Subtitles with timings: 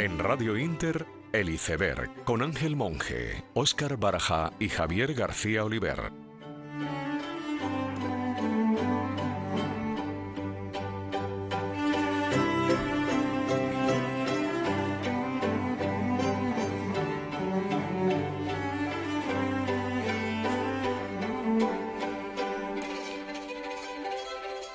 [0.00, 6.10] En Radio Inter, El Iceberg, con Ángel Monge, Óscar Baraja y Javier García Oliver.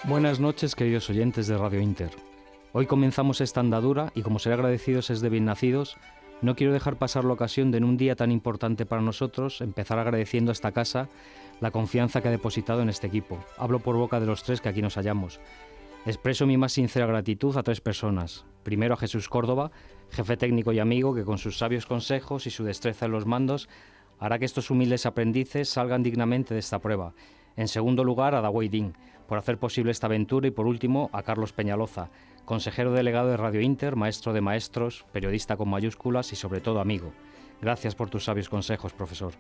[0.04, 2.35] Buenas noches, queridos oyentes de Radio Inter.
[2.78, 5.96] Hoy comenzamos esta andadura y como ser agradecidos es de bien nacidos,
[6.42, 9.98] no quiero dejar pasar la ocasión de en un día tan importante para nosotros empezar
[9.98, 11.08] agradeciendo a esta casa
[11.62, 13.40] la confianza que ha depositado en este equipo.
[13.58, 15.40] Hablo por boca de los tres que aquí nos hallamos.
[16.06, 18.44] Expreso mi más sincera gratitud a tres personas.
[18.64, 19.72] Primero a Jesús Córdoba,
[20.10, 23.70] jefe técnico y amigo que con sus sabios consejos y su destreza en los mandos
[24.20, 27.14] hará que estos humildes aprendices salgan dignamente de esta prueba.
[27.56, 31.24] En segundo lugar a Dawei Din, por hacer posible esta aventura y por último a
[31.24, 32.10] Carlos Peñaloza,
[32.46, 37.12] consejero delegado de Radio Inter, maestro de maestros, periodista con mayúsculas y sobre todo amigo.
[37.62, 39.34] Gracias por tus sabios consejos, profesor.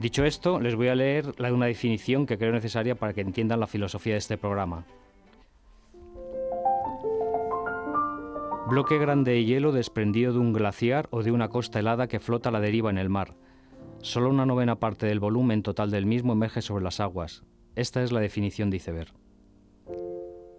[0.00, 3.66] Dicho esto, les voy a leer una definición que creo necesaria para que entiendan la
[3.66, 4.84] filosofía de este programa.
[8.66, 12.48] Bloque grande de hielo desprendido de un glaciar o de una costa helada que flota
[12.48, 13.34] a la deriva en el mar.
[14.00, 17.44] Solo una novena parte del volumen total del mismo emerge sobre las aguas.
[17.76, 19.23] Esta es la definición de iceberg.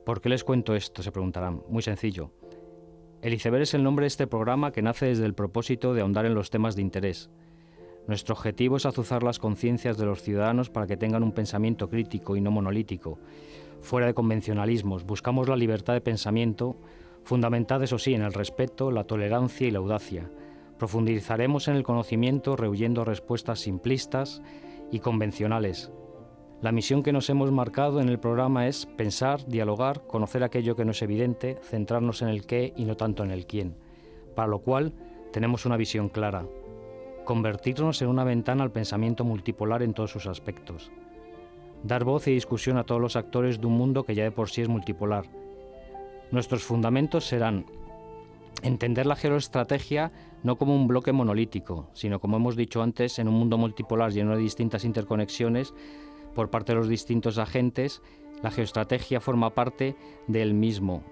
[0.06, 1.02] ¿Por qué les cuento esto?
[1.02, 1.64] Se preguntarán.
[1.68, 2.32] Muy sencillo.
[3.24, 6.28] El iceberg es el nombre de este programa que nace desde el propósito de ahondar
[6.28, 7.32] en los temas de interés.
[8.08, 12.36] Nuestro objetivo es azuzar las conciencias de los ciudadanos para que tengan un pensamiento crítico
[12.36, 13.18] y no monolítico,
[13.82, 15.06] fuera de convencionalismos.
[15.06, 16.76] Buscamos la libertad de pensamiento,
[17.24, 20.30] fundamentada, eso sí, en el respeto, la tolerancia y la audacia.
[20.78, 24.44] Profundizaremos en el conocimiento, rehuyendo respuestas simplistas
[24.92, 25.92] y convencionales,
[26.62, 30.86] la misión que nos hemos marcado en el programa es pensar, dialogar, conocer aquello que
[30.86, 33.76] no es evidente, centrarnos en el qué y no tanto en el quién,
[34.36, 34.94] para lo cual
[35.32, 36.46] tenemos una visión clara,
[37.26, 40.92] convertirnos en una ventana al pensamiento multipolar en todos sus aspectos,
[41.84, 44.50] dar voz y discusión a todos los actores de un mundo que ya de por
[44.50, 45.26] sí es multipolar.
[46.32, 47.66] Nuestros fundamentos serán
[48.64, 50.12] entender la geoestrategia
[50.44, 54.32] no como un bloque monolítico, sino como hemos dicho antes, en un mundo multipolar lleno
[54.32, 55.74] de distintas interconexiones,
[56.36, 58.04] por parte de los distintos agentes,
[58.44, 59.96] la geoestrategia forma parte
[60.28, 61.04] del mismo.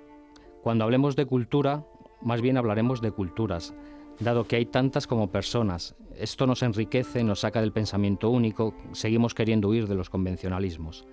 [0.62, 1.86] Cuando hablemos de cultura,
[2.22, 3.74] más bien hablaremos de culturas,
[4.20, 5.96] dado que hay tantas como personas.
[6.16, 11.08] Esto nos enriquece, nos saca del pensamiento único, seguimos queriendo huir de los convencionalismos.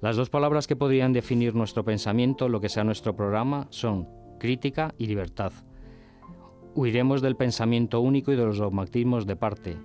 [0.00, 4.94] Las dos palabras que podrían definir nuestro pensamiento, lo que sea nuestro programa, son crítica
[4.96, 5.52] y libertad.
[6.74, 9.76] Huiremos del pensamiento único y de los dogmatismos de parte.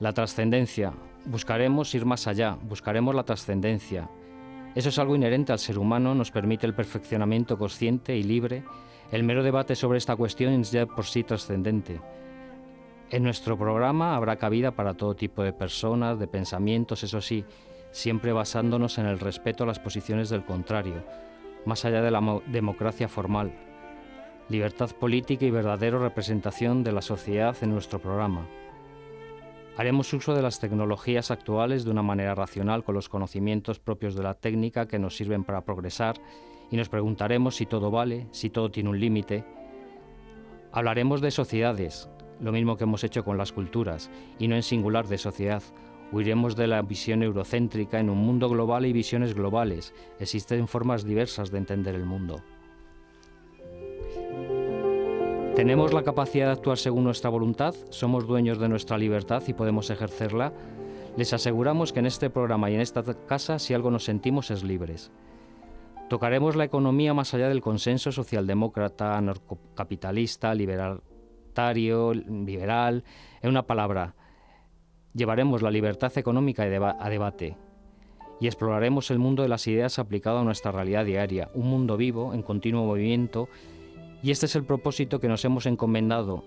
[0.00, 0.94] La trascendencia,
[1.28, 4.08] Buscaremos ir más allá, buscaremos la trascendencia.
[4.74, 8.64] Eso es algo inherente al ser humano, nos permite el perfeccionamiento consciente y libre.
[9.12, 12.00] El mero debate sobre esta cuestión es ya por sí trascendente.
[13.10, 17.44] En nuestro programa habrá cabida para todo tipo de personas, de pensamientos, eso sí,
[17.90, 21.04] siempre basándonos en el respeto a las posiciones del contrario,
[21.66, 23.52] más allá de la democracia formal.
[24.48, 28.46] Libertad política y verdadera representación de la sociedad en nuestro programa.
[29.78, 34.24] Haremos uso de las tecnologías actuales de una manera racional con los conocimientos propios de
[34.24, 36.16] la técnica que nos sirven para progresar
[36.68, 39.44] y nos preguntaremos si todo vale, si todo tiene un límite.
[40.72, 45.06] Hablaremos de sociedades, lo mismo que hemos hecho con las culturas, y no en singular
[45.06, 45.62] de sociedad.
[46.10, 49.94] Huiremos de la visión eurocéntrica en un mundo global y visiones globales.
[50.18, 52.42] Existen formas diversas de entender el mundo.
[55.58, 59.90] Tenemos la capacidad de actuar según nuestra voluntad, somos dueños de nuestra libertad y podemos
[59.90, 60.52] ejercerla.
[61.16, 64.62] Les aseguramos que en este programa y en esta casa, si algo nos sentimos, es
[64.62, 65.10] libres.
[66.08, 69.20] Tocaremos la economía más allá del consenso socialdemócrata,
[69.74, 73.02] capitalista, libertario, liberal.
[73.42, 74.14] En una palabra,
[75.12, 77.56] llevaremos la libertad económica a debate
[78.40, 82.32] y exploraremos el mundo de las ideas aplicado a nuestra realidad diaria, un mundo vivo,
[82.32, 83.48] en continuo movimiento
[84.22, 86.44] y este es el propósito que nos hemos encomendado.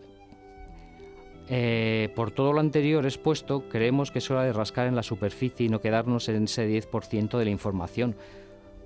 [1.48, 5.66] Eh, por todo lo anterior expuesto, creemos que es hora de rascar en la superficie
[5.66, 8.16] y no quedarnos en ese 10% de la información.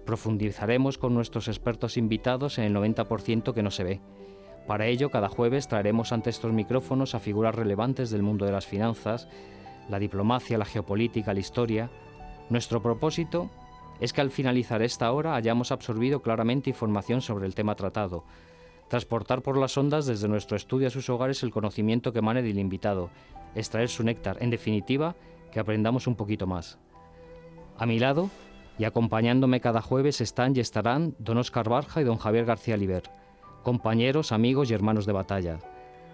[0.06, 4.02] Profundizaremos con nuestros expertos invitados en el 90% que no se ve.
[4.68, 8.66] Para ello, cada jueves traeremos ante estos micrófonos a figuras relevantes del mundo de las
[8.66, 9.28] finanzas,
[9.90, 11.92] la diplomacia, la geopolítica, la historia.
[12.50, 13.50] Nuestro propósito
[14.00, 18.24] es que al finalizar esta hora hayamos absorbido claramente información sobre el tema tratado,
[18.96, 22.58] transportar por las ondas desde nuestro estudio a sus hogares el conocimiento que emane del
[22.58, 23.10] invitado,
[23.54, 25.18] extraer su néctar, en definitiva,
[25.52, 26.80] que aprendamos un poquito más.
[27.78, 28.30] A mi lado,
[28.80, 33.04] y acompañándome cada jueves están y estarán don Oscar Barja y don Javier García Liber.
[33.64, 35.60] compañeros, amigos y hermanos de batalla.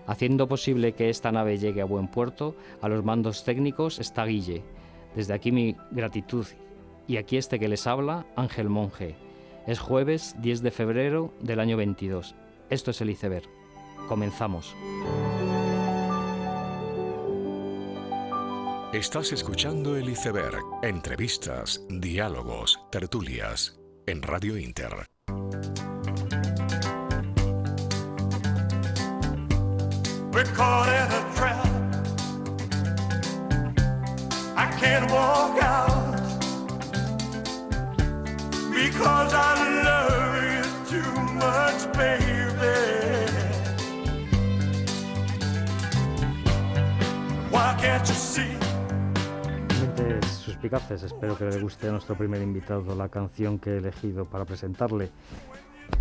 [0.07, 4.63] Haciendo posible que esta nave llegue a buen puerto, a los mandos técnicos está Guille.
[5.15, 6.47] Desde aquí mi gratitud.
[7.07, 9.17] Y aquí este que les habla, Ángel Monje.
[9.67, 12.33] Es jueves 10 de febrero del año 22.
[12.71, 13.49] Esto es el iceberg.
[14.07, 14.73] Comenzamos.
[18.93, 20.63] Estás escuchando el iceberg.
[20.81, 23.77] Entrevistas, diálogos, tertulias
[24.07, 25.05] en Radio Inter.
[38.73, 39.60] because I
[50.61, 54.45] suspicaces, espero que le guste a nuestro primer invitado la canción que he elegido para
[54.45, 55.09] presentarle.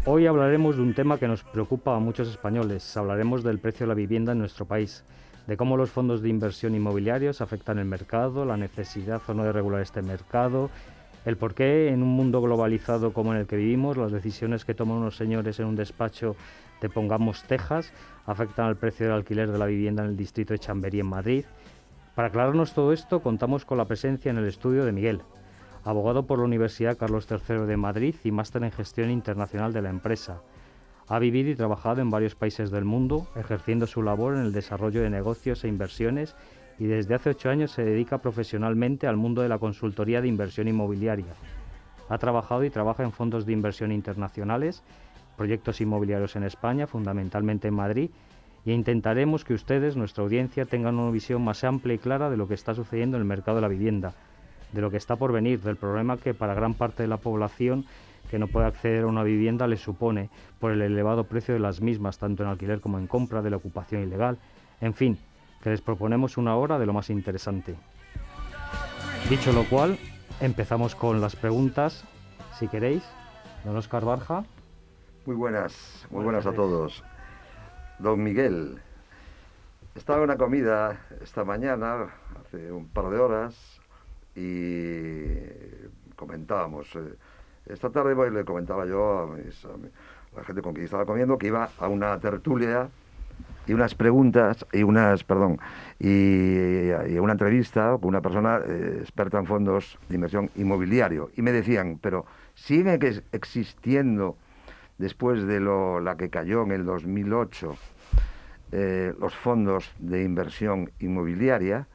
[0.05, 2.97] Hoy hablaremos de un tema que nos preocupa a muchos españoles.
[2.97, 5.05] Hablaremos del precio de la vivienda en nuestro país,
[5.47, 9.53] de cómo los fondos de inversión inmobiliarios afectan el mercado, la necesidad o no de
[9.53, 10.71] regular este mercado,
[11.25, 14.75] el por qué en un mundo globalizado como en el que vivimos, las decisiones que
[14.75, 16.37] toman unos señores en un despacho
[16.81, 17.93] de Pongamos Texas
[18.27, 21.45] afectan al precio del alquiler de la vivienda en el distrito de Chamberí en Madrid.
[22.15, 25.23] Para aclararnos todo esto, contamos con la presencia en el estudio de Miguel,
[25.85, 29.91] abogado por la Universidad Carlos III de Madrid y máster en gestión internacional de la
[29.91, 30.43] empresa.
[31.07, 35.03] Ha vivido y trabajado en varios países del mundo, ejerciendo su labor en el desarrollo
[35.03, 36.37] de negocios e inversiones
[36.79, 40.67] y desde hace ocho años se dedica profesionalmente al mundo de la consultoría de inversión
[40.67, 41.35] inmobiliaria.
[42.09, 44.83] Ha trabajado y trabaja en fondos de inversión internacionales,
[45.37, 48.11] proyectos inmobiliarios en España, fundamentalmente en Madrid,
[48.65, 52.49] y intentaremos que ustedes, nuestra audiencia, tengan una visión más amplia y clara de lo
[52.49, 54.15] que está sucediendo en el mercado de la vivienda,
[54.73, 57.87] de lo que está por venir, del problema que para gran parte de la población
[58.31, 60.31] que no puede acceder a una vivienda le supone
[60.61, 63.57] por el elevado precio de las mismas, tanto en alquiler como en compra, de la
[63.57, 64.39] ocupación ilegal,
[64.81, 65.19] en fin,
[65.63, 67.75] que les proponemos una hora de lo más interesante.
[69.29, 69.99] Dicho lo cual,
[70.41, 72.05] empezamos con las preguntas,
[72.59, 73.03] si queréis.
[73.65, 74.45] Don Oscar Barja.
[75.27, 77.05] Muy buenas, muy buenas, a todos.
[78.01, 78.79] Don Miguel,
[79.95, 82.09] estaba en una comida esta mañana,
[82.41, 83.81] hace un par de horas,
[84.35, 85.27] y
[86.17, 86.97] comentábamos.
[86.97, 87.15] Eh,
[87.67, 91.49] esta tarde pues, le comentaba yo a, a la gente con quien estaba comiendo que
[91.49, 92.89] iba a una tertulia
[93.67, 95.59] y unas preguntas y unas, perdón,
[95.99, 96.89] y,
[97.19, 101.99] una entrevista con una persona eh, experta en fondos de inversión inmobiliario y me decían,
[102.01, 102.25] pero
[102.55, 102.99] sigue
[103.33, 104.39] existiendo
[105.01, 107.75] después de lo, la que cayó en el 2008
[108.73, 111.89] eh, los fondos de inversión inmobiliaria.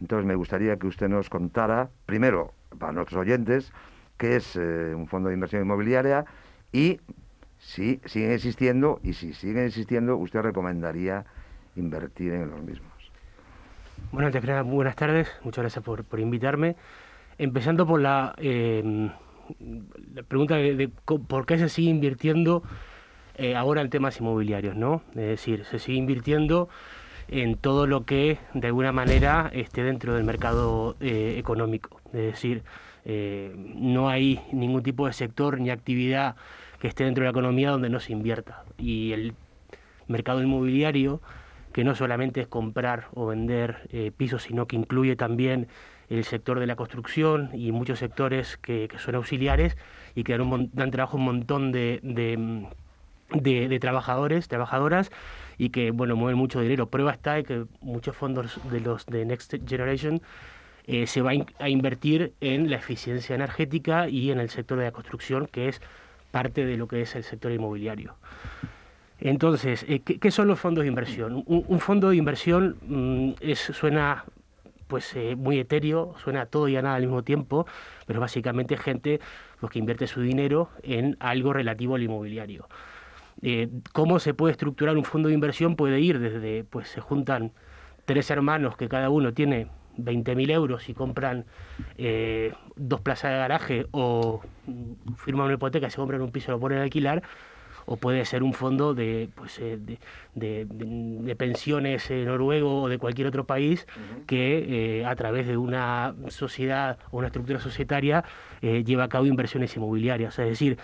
[0.00, 3.72] Entonces me gustaría que usted nos contara, primero, para nuestros oyentes,
[4.16, 6.24] qué es eh, un fondo de inversión inmobiliaria
[6.72, 7.00] y
[7.58, 11.24] si siguen existiendo y si siguen existiendo, usted recomendaría
[11.74, 12.92] invertir en los mismos.
[14.12, 16.76] Bueno, antes que nada, buenas tardes, muchas gracias por, invitarme.
[17.36, 19.10] Empezando por la, em,
[20.14, 22.62] la pregunta de, por qué se sigue invirtiendo
[23.36, 25.02] eh, ahora en temas inmobiliarios, ¿no?
[25.10, 26.68] Es decir, se sigue invirtiendo
[27.28, 32.00] en todo lo que de alguna manera esté dentro del mercado eh, económico.
[32.12, 32.62] Es decir,
[33.04, 36.36] eh, no hay ningún tipo de sector ni actividad
[36.78, 38.64] que esté dentro de la economía donde no se invierta.
[38.78, 39.34] Y el
[40.06, 41.20] mercado inmobiliario,
[41.72, 45.68] que no solamente es comprar o vender eh, pisos, sino que incluye también
[46.08, 49.76] el sector de la construcción y muchos sectores que, son auxiliares
[50.14, 52.00] y que dan, trabajo a un montón de,
[53.32, 55.10] de, trabajadores, trabajadoras
[55.58, 56.86] y que bueno mueven mucho dinero.
[56.86, 60.20] Prueba está de que muchos fondos de los de Next Generation
[60.86, 64.92] eh, se va a invertir en la eficiencia energética y en el sector de la
[64.92, 65.80] construcción, que es
[66.30, 68.16] parte de lo que es el sector inmobiliario.
[69.20, 71.42] Entonces, eh, ¿qué, son los fondos de inversión?
[71.46, 74.24] Un, fondo de inversión mm, suena
[74.94, 77.66] pues eh, muy etéreo, suena todo y a nada al mismo tiempo,
[78.06, 79.18] pero básicamente gente
[79.58, 82.68] pues, que invierte su dinero en algo relativo al inmobiliario.
[83.42, 85.74] Eh, ¿Cómo se puede estructurar un fondo de inversión?
[85.74, 87.50] Puede ir desde, pues se juntan
[88.04, 89.66] tres hermanos que cada uno tiene
[89.98, 91.44] 20.000 euros y compran
[91.98, 94.42] eh, dos plazas de garaje o
[95.16, 97.24] firman una hipoteca se compran un piso y lo ponen a alquilar,
[97.86, 99.78] o puede ser un fondo de, pues, eh,
[100.34, 103.86] de, pensiones noruego o de cualquier otro país
[104.26, 108.24] que eh, a través de una sociedad o una estructura societaria
[108.62, 110.38] lleva a cabo inversiones inmobiliarias.
[110.38, 110.78] Es decir,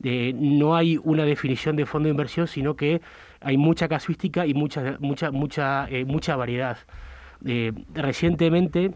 [0.00, 3.02] no hay una definición de fondo de inversión, sino que
[3.40, 6.78] hay mucha casuística y mucha, mucha, mucha, mucha variedad.
[7.44, 8.92] Eh, recientemente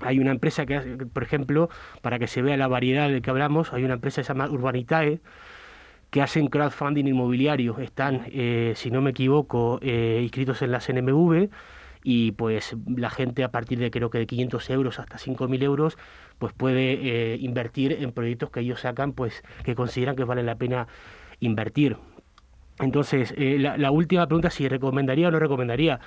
[0.00, 0.80] hay una empresa que,
[1.12, 1.70] por ejemplo,
[2.02, 4.48] para que se vea la variedad de que hablamos, hay una empresa que se llama
[4.48, 5.20] Urbanitae,
[6.10, 7.78] que hacen crowdfunding inmobiliario.
[7.78, 11.50] Están, eh, si no me equivoco, eh, inscritos en la CNMV
[12.02, 15.98] y pues la gente a partir de creo que de 500 euros hasta 5.000 euros
[16.38, 20.54] pues puede eh, invertir en proyectos que ellos sacan pues que consideran que vale la
[20.54, 20.86] pena
[21.40, 21.96] invertir.
[22.80, 25.98] Entonces, la, última pregunta, si recomendaría o no recomendaría.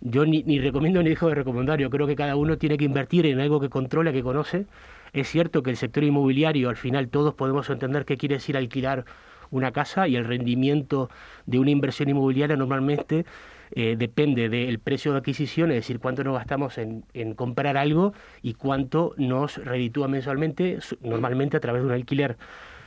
[0.00, 1.78] Yo ni, recomiendo ni dejo de recomendar.
[1.78, 4.66] Yo creo que cada uno tiene que invertir en algo que controle, que conoce.
[5.12, 9.04] Es cierto que el sector inmobiliario, al final todos podemos entender qué quiere decir alquilar
[9.50, 11.10] una casa y el rendimiento
[11.46, 13.24] de una inversión inmobiliaria normalmente
[13.70, 17.02] eh, depende del precio de adquisición, es decir, cuánto nos gastamos en,
[17.34, 22.36] comprar algo y cuánto nos reditúa mensualmente, normalmente a través de un alquiler.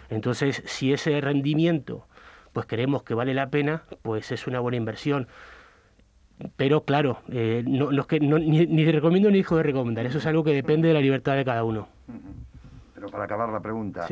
[0.10, 2.08] Entonces, si ese rendimiento
[2.54, 5.28] pues creemos que vale la pena, pues es una buena inversión.
[6.56, 10.44] Pero claro, eh, no, que, ni, ni recomiendo ni hijo de recomendar, eso es algo
[10.44, 11.88] que depende de la libertad de cada uno.
[12.96, 14.08] Pero para acabar la pregunta,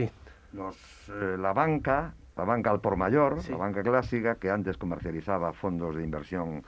[0.54, 0.76] los,
[1.10, 5.96] eh, la banca la banca al por mayor, la banca clásica, que antes comercializaba fondos
[5.96, 6.64] de inversión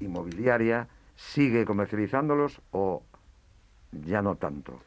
[0.00, 3.02] inmobiliaria, ¿sigue comercializándolos o
[3.92, 4.80] ya no tanto?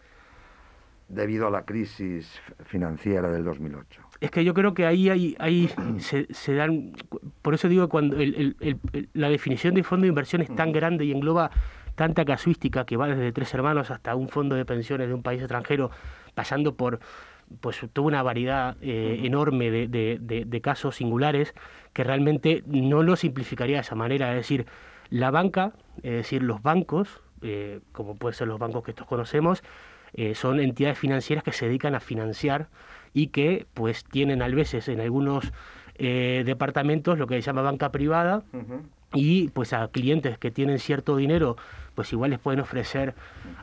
[1.14, 4.02] debido a la crisis financiera del 2008.
[4.20, 6.94] Es que yo creo que ahí, hay, ahí se, dan,
[7.42, 8.18] por eso digo, cuando
[9.14, 11.52] la definición de fondo de inversión es tan grande y engloba
[11.96, 15.42] tanta casuística que va desde tres hermanos hasta un fondo de pensiones de un país
[15.42, 15.92] extranjero,
[16.34, 17.00] pasando por
[17.60, 21.54] pues tuvo una variedad eh, enorme de, casos singulares
[21.94, 24.32] que realmente no lo simplificaría de esa manera.
[24.32, 24.66] Es decir,
[25.10, 29.64] la banca, es decir, los bancos, eh, como pueden ser los bancos que todos conocemos,
[30.14, 32.70] eh, son entidades financieras que se dedican a financiar
[33.14, 35.52] y que pues tienen a veces en algunos
[35.96, 38.44] departamentos lo que se llama banca privada
[39.14, 41.56] y pues a clientes que tienen cierto dinero
[41.96, 43.14] pues igual les pueden ofrecer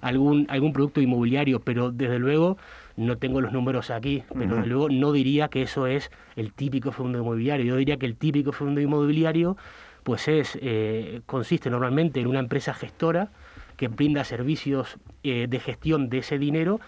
[0.01, 1.61] algún algún producto inmobiliario.
[1.61, 2.59] Pero desde luego
[2.97, 7.19] no tengo los números aquí, pero luego no diría que eso es el típico fondo
[7.19, 7.67] inmobiliario.
[7.67, 9.57] Yo diría que el típico fondo inmobiliario
[10.03, 13.31] pues es eh, consiste normalmente en una empresa gestora
[13.77, 16.81] que brinda servicios eh, de gestión de ese dinero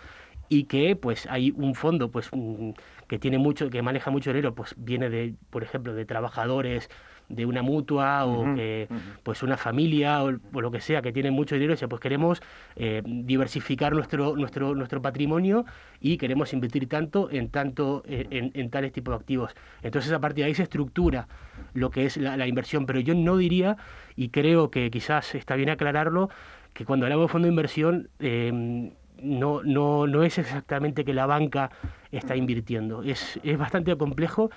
[0.48, 2.70] y que pues hay un fondo pues mm,
[3.08, 6.90] que tiene mucho que maneja mucho dinero pues viene de por ejemplo de trabajadores
[7.32, 8.88] de una mutua o que
[9.22, 12.42] pues una familia o, lo que sea que tiene mucho dinero y dice pues queremos
[12.76, 15.64] eh, diversificar nuestro nuestro nuestro patrimonio
[16.00, 19.54] y queremos invertir tanto en tanto eh, en, tales tipos de activos.
[19.82, 21.28] Entonces a partir de ahí se estructura
[21.74, 22.86] lo que es la, inversión.
[22.86, 23.76] Pero yo no diría
[24.16, 26.28] y creo que quizás está bien aclararlo
[26.74, 28.90] que cuando hablamos de fondo de inversión em,
[29.22, 31.70] no, no, no es exactamente que la banca
[32.10, 33.02] está invirtiendo.
[33.02, 34.50] Es, es bastante complejo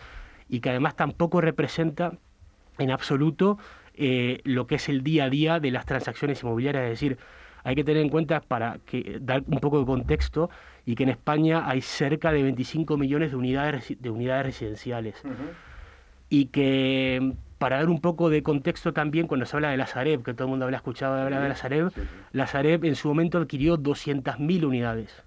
[0.50, 2.14] y que además tampoco representa
[2.78, 3.58] en absoluto
[3.94, 6.84] eh, lo que es el día a día de las transacciones inmobiliarias.
[6.84, 7.18] Es decir,
[7.64, 10.50] hay que tener en cuenta para que dar un poco de contexto
[10.86, 15.24] y que en España hay cerca de 25 millones de unidades de unidades residenciales
[16.30, 20.24] y que para dar un poco de contexto también cuando se habla de la Sareb,
[20.24, 21.92] que todo el mundo había escuchado hablar de la Sareb,
[22.32, 25.24] la Sareb en su momento adquirió 200.000 unidades.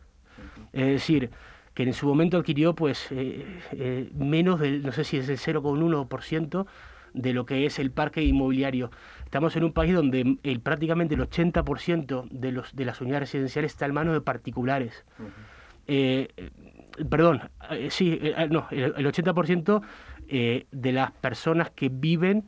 [0.73, 1.31] Es decir,
[1.75, 5.39] que en su momento adquirió pues eh, eh, menos del, no sé si es el
[5.39, 6.67] 0,1%
[7.15, 8.91] de lo que es el parque inmobiliario.
[9.25, 13.73] Estamos en un país donde el, prácticamente el 80% de, los, de las unidades residenciales
[13.73, 15.05] está en manos de particulares.
[15.87, 16.29] Eh,
[17.09, 19.83] perdón, eh, sí, eh, no, el, 80%
[20.71, 22.45] de las personas que viven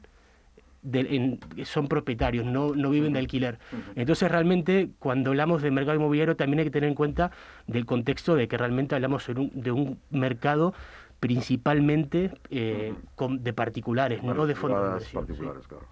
[1.64, 3.58] son propietarios, no, no viven de alquiler.
[3.94, 7.30] Entonces, realmente, cuando hablamos de mercado inmobiliario, también hay que tener en cuenta
[7.66, 10.74] del contexto de que realmente hablamos de un mercado
[11.20, 15.86] principalmente eh, de particulares, no de fondos de particulares, claro.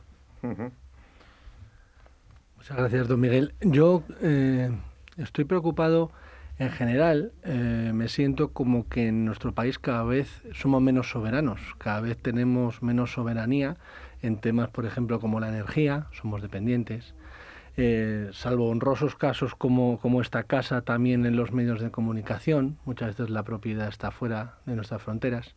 [2.56, 3.54] Muchas gracias, don Miguel.
[3.60, 4.70] Yo eh,
[5.18, 6.10] estoy preocupado
[6.58, 11.60] en general, eh, me siento como que en nuestro país cada vez somos menos soberanos,
[11.78, 13.76] cada vez tenemos menos soberanía
[14.22, 17.14] en temas, por ejemplo, como la energía, somos dependientes,
[17.80, 23.10] eh, salvo honrosos casos como, como esta casa, también en los medios de comunicación, muchas
[23.10, 25.54] veces la propiedad está fuera de nuestras fronteras,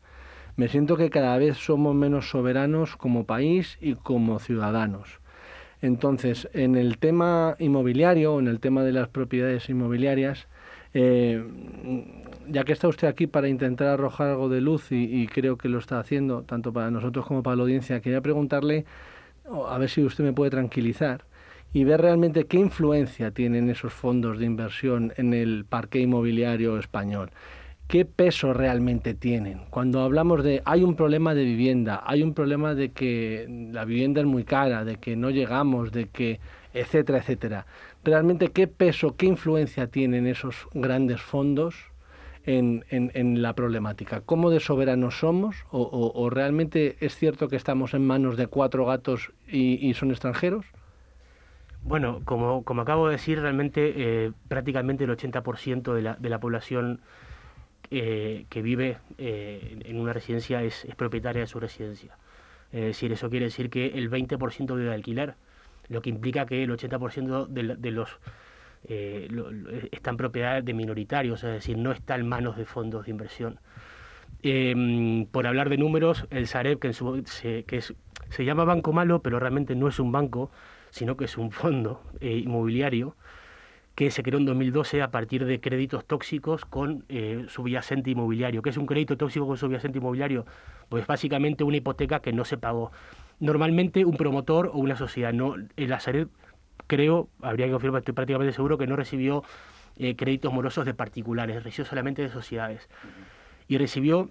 [0.56, 5.20] me siento que cada vez somos menos soberanos como país y como ciudadanos.
[5.82, 10.48] Entonces, en el tema inmobiliario, en el tema de las propiedades inmobiliarias,
[10.94, 11.44] eh,
[12.50, 15.70] ya que está usted aquí para intentar arrojar algo de luz y, y, creo que
[15.70, 18.86] lo está haciendo, tanto para nosotros como para la audiencia, quería preguntarle,
[19.68, 21.26] a ver si usted me puede tranquilizar,
[21.74, 27.32] y ver realmente qué influencia tienen esos fondos de inversión en el parque inmobiliario español.
[27.88, 29.62] ¿Qué peso realmente tienen?
[29.70, 34.22] Cuando hablamos de hay un problema de vivienda, hay un problema de que la vivienda
[34.22, 36.40] es muy cara, de que no llegamos, de que
[36.74, 37.66] etcétera, etcétera.
[38.04, 41.76] Realmente qué peso, qué influencia tienen esos grandes fondos
[42.46, 44.22] en, en, la problemática.
[44.22, 45.58] ¿Cómo de soberanos somos?
[45.70, 50.66] O, realmente es cierto que estamos en manos de cuatro gatos y, son extranjeros?
[51.84, 56.40] Bueno, como, como, acabo de decir, realmente eh, prácticamente el 80% de la, de la
[56.40, 57.02] población
[57.90, 62.18] eh, que vive eh, en una residencia es, propietaria de su residencia.
[62.72, 65.36] Es decir, eso quiere decir que el 20% vive de alquiler,
[65.90, 68.18] lo que implica que el 80% de, de los
[68.88, 69.28] eh,
[69.92, 73.60] en propiedad de minoritarios, es decir, no está en manos de fondos de inversión.
[74.42, 79.40] Em, por hablar de números, el Sareb, que, se, que se llama Banco Malo, pero
[79.40, 80.50] realmente no es un banco,
[80.92, 83.16] sino que es un fondo eh, inmobiliario
[83.96, 88.62] que se creó en 2012 a partir de créditos tóxicos con eh, subyacente inmobiliario.
[88.62, 90.46] ¿Qué es un crédito tóxico con subyacente inmobiliario?
[90.90, 92.92] Pues básicamente una hipoteca que no se pagó.
[93.40, 96.30] Normalmente un promotor o una sociedad, no el Sareb
[96.88, 99.44] creo, habría que confirmar, estoy prácticamente seguro que no recibió
[99.98, 102.90] eh, créditos morosos de particulares, recibió solamente de sociedades.
[103.68, 104.30] Y recibió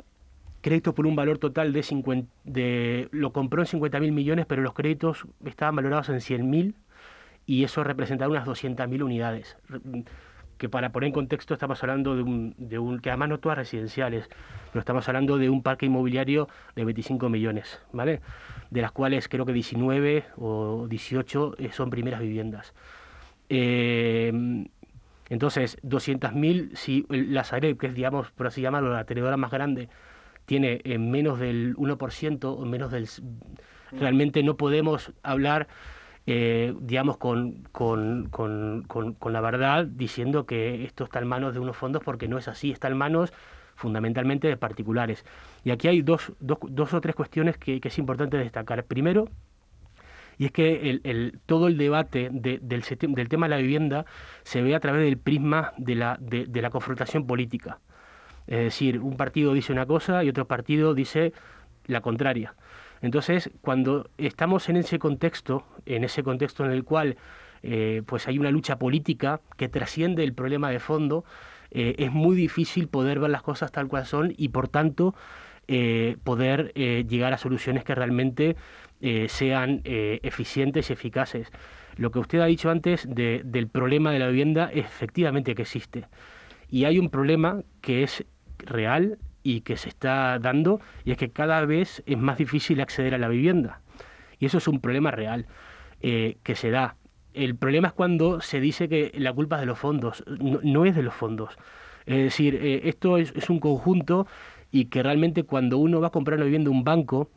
[0.60, 4.62] créditos por un valor total de 50, de, lo compró en 50 mil millones, pero
[4.62, 6.74] los créditos estaban valorados en 100 mil
[7.46, 9.56] y eso representaba unas 200 mil unidades.
[10.58, 12.22] Que para poner en contexto estamos hablando de
[12.78, 14.28] un, que además no todas residenciales,
[14.72, 18.20] pero estamos hablando de un parque inmobiliario de 25 millones, ¿vale?
[18.70, 22.74] de las cuales creo que 19 o 18 eh, son primeras viviendas.
[23.48, 24.66] Eh,
[25.30, 29.88] entonces, 200.000, si la Sareb, que es, digamos, por así llamarlo, la tenedora más grande,
[30.50, 33.08] tiene eh, menos del 1% o menos del...
[33.92, 35.68] Realmente no podemos hablar,
[36.26, 41.76] digamos, con, con, con, con, la verdad diciendo que esto está en manos de unos
[41.76, 43.32] fondos porque no es así, está en manos
[43.76, 45.24] fundamentalmente de particulares.
[45.62, 48.82] Y aquí hay dos, dos, dos o tres cuestiones que, es importante destacar.
[48.86, 49.28] Primero,
[50.36, 54.04] y es que el, todo el debate del, del, tema de la vivienda
[54.42, 57.78] se ve a través del prisma de la, de, de, la confrontación política.
[58.50, 61.32] Es decir, un partido dice una cosa y otro partido dice
[61.86, 62.56] la contraria.
[63.00, 67.16] Entonces, cuando estamos en ese contexto, en ese contexto en el cual
[67.62, 71.24] eh, pues hay una lucha política que trasciende el problema de fondo,
[71.70, 75.14] eh, es muy difícil poder ver las cosas tal cual son y por tanto
[75.68, 78.56] eh, poder llegar a soluciones que realmente
[79.28, 81.50] sean eficientes y eficaces.
[81.96, 86.06] Lo que usted ha dicho antes del problema de la vivienda, efectivamente que existe.
[86.68, 88.26] Y hay un problema que es
[88.66, 93.14] real y que se está dando, y es que cada vez es más difícil acceder
[93.14, 93.80] a la vivienda.
[94.38, 95.46] Y eso es un problema real
[96.00, 96.96] que se da
[97.34, 100.24] el problema es cuando se dice que la culpa es de los fondos.
[100.26, 101.56] No, es de los fondos.
[102.06, 104.26] Es decir, eh, esto es, un conjunto
[104.70, 107.30] y que realmente cuando uno va a comprar una vivienda un banco,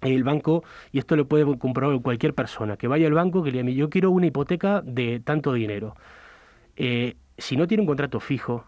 [0.00, 3.62] el banco, y esto lo puede comprobar cualquier persona, que vaya al banco que le
[3.62, 5.96] diga, yo quiero una hipoteca de tanto dinero.
[6.76, 8.64] Eh, si no tiene un contrato fijo,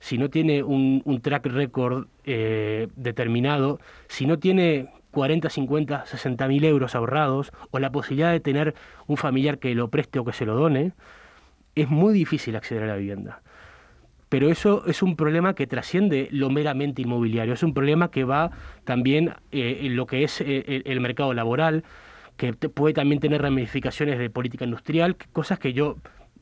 [0.00, 6.64] si no tiene un, track record eh, determinado, si no tiene 40, 50, 60 mil
[6.64, 8.74] euros ahorrados o la posibilidad de tener
[9.06, 10.92] un familiar que lo preste o que se lo done,
[11.74, 13.42] es muy difícil acceder a la vivienda.
[14.28, 18.50] Pero eso es un problema que trasciende lo meramente inmobiliario, es un problema que va
[18.84, 21.84] también eh, en lo que es eh, el mercado laboral,
[22.36, 25.96] que puede también tener ramificaciones de política industrial, cosas que yo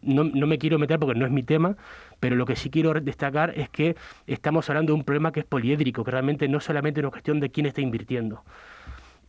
[0.07, 1.77] no, no, me quiero meter porque no es mi tema,
[2.21, 5.47] pero lo que sí quiero destacar es que estamos hablando de un problema que es
[5.47, 8.45] poliédrico, que realmente no solamente es una cuestión de quién está invirtiendo.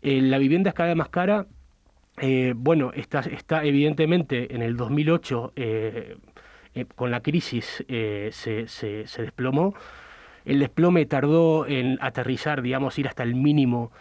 [0.01, 1.47] Eh, la vivienda es cada vez más cara.
[2.19, 6.17] Eh, bueno, está, está evidentemente en el 2008, eh,
[6.95, 9.73] con la crisis, se, se, se desplomó.
[10.45, 13.91] El desplome tardó en aterrizar, digamos, ir hasta el mínimo,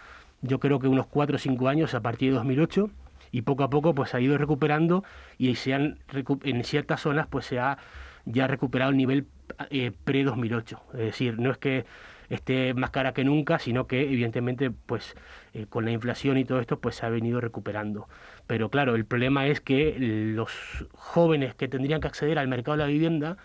[0.43, 2.91] yo creo que unos 4 o 5 años a partir de 2008
[3.37, 5.05] y poco a poco pues ha ido recuperando
[5.37, 5.99] y se han
[6.43, 7.77] en ciertas zonas pues se ha
[8.25, 9.27] ya recuperado el nivel
[9.69, 10.79] eh, pre-2008.
[10.95, 11.85] Es decir, no es que
[12.31, 15.15] esté más cara que nunca, sino que evidentemente pues
[15.53, 18.09] eh, con la inflación y todo esto pues se ha venido recuperando.
[18.47, 22.85] Pero claro, el problema es que los jóvenes que tendrían que acceder al mercado de
[22.85, 23.37] la vivienda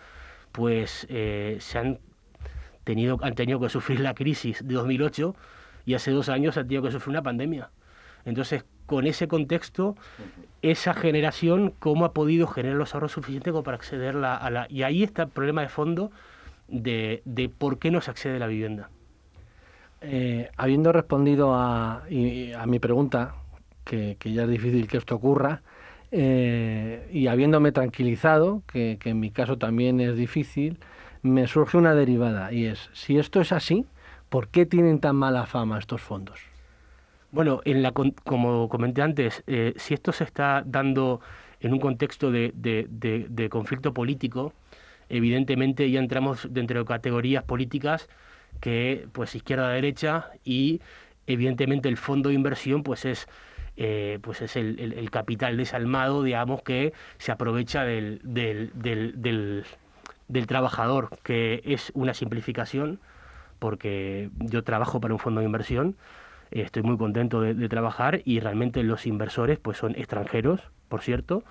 [0.52, 1.98] pues eh, se han
[2.84, 5.36] tenido, han tenido que sufrir la crisis de 2008
[5.84, 7.68] y hace dos años han tenido que sufrir una pandemia.
[8.24, 9.96] Entonces, con ese contexto,
[10.62, 14.66] esa generación, cómo ha podido generar los ahorros suficientes como para acceder a la...
[14.68, 16.10] Y ahí está el problema de fondo
[16.68, 17.22] de,
[17.58, 18.90] por qué no se accede a la vivienda.
[20.00, 23.34] Eh, habiendo respondido a, a mi pregunta,
[23.84, 25.62] que, ya es difícil que esto ocurra,
[26.10, 30.78] eh, y habiéndome tranquilizado, que, que en mi caso también es difícil,
[31.22, 33.86] me surge una derivada, y es, si esto es así,
[34.28, 36.51] ¿por qué tienen tan mala fama estos fondos?
[37.32, 41.22] Bueno, en la, como comenté antes, eh, si esto se está dando
[41.60, 44.52] en un contexto de, conflicto político,
[45.08, 48.10] evidentemente ya entramos dentro de categorías políticas
[48.60, 50.82] que pues izquierda-derecha y
[51.26, 53.26] evidentemente el fondo de inversión pues es
[53.78, 59.64] eh, pues es el, capital desalmado, digamos, que se aprovecha del, del, del,
[60.28, 63.00] del, trabajador, que es una simplificación,
[63.58, 65.96] porque yo trabajo para un fondo de inversión,
[66.60, 71.44] estoy muy contento de, trabajar y realmente los inversores pues son extranjeros, por cierto,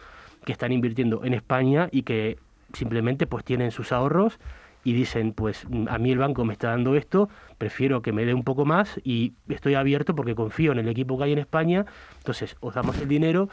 [0.45, 2.37] que están invirtiendo en España y que
[2.73, 4.39] simplemente pues tienen sus ahorros
[4.83, 8.33] y dicen, pues a mí el banco me está dando esto, prefiero que me dé
[8.33, 11.85] un poco más y estoy abierto porque confío en el equipo que hay en España,
[12.17, 13.49] entonces os damos el dinero,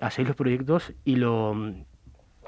[0.00, 1.74] hacéis los proyectos y lo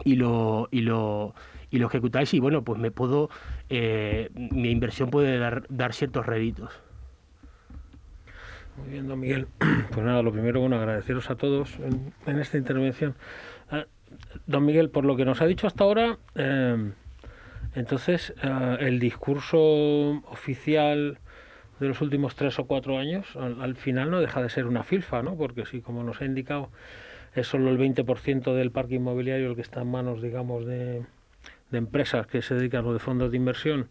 [0.05, 1.35] y lo y lo
[1.71, 3.31] y lo ejecutáis y bueno, pues me puedo
[3.71, 6.71] eh, mi inversión puede dar, dar ciertos réditos.
[8.77, 9.47] Muy bien, don Miguel.
[9.93, 11.79] Pues nada, lo primero, bueno, agradeceros a todos
[12.27, 13.15] en, esta intervención.
[13.71, 13.85] Ah,
[14.47, 16.93] don Miguel, por lo que nos ha dicho hasta ahora, eh,
[17.75, 19.59] entonces, eh, el discurso
[20.31, 21.19] oficial
[21.81, 25.23] de los últimos tres o cuatro años, al, final no deja de ser una filfa,
[25.23, 25.37] ¿no?
[25.37, 26.71] Porque si, como nos ha indicado,
[27.35, 31.03] es solo el 20% del parque inmobiliario el que está en manos, digamos, de,
[31.73, 33.89] empresas que se dedican a lo de fondos de inversión,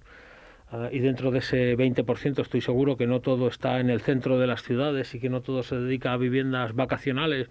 [0.91, 4.47] y dentro de ese 20% estoy seguro que no todo está en el centro de
[4.47, 7.49] las ciudades y que no todo se dedica a viviendas vacacionales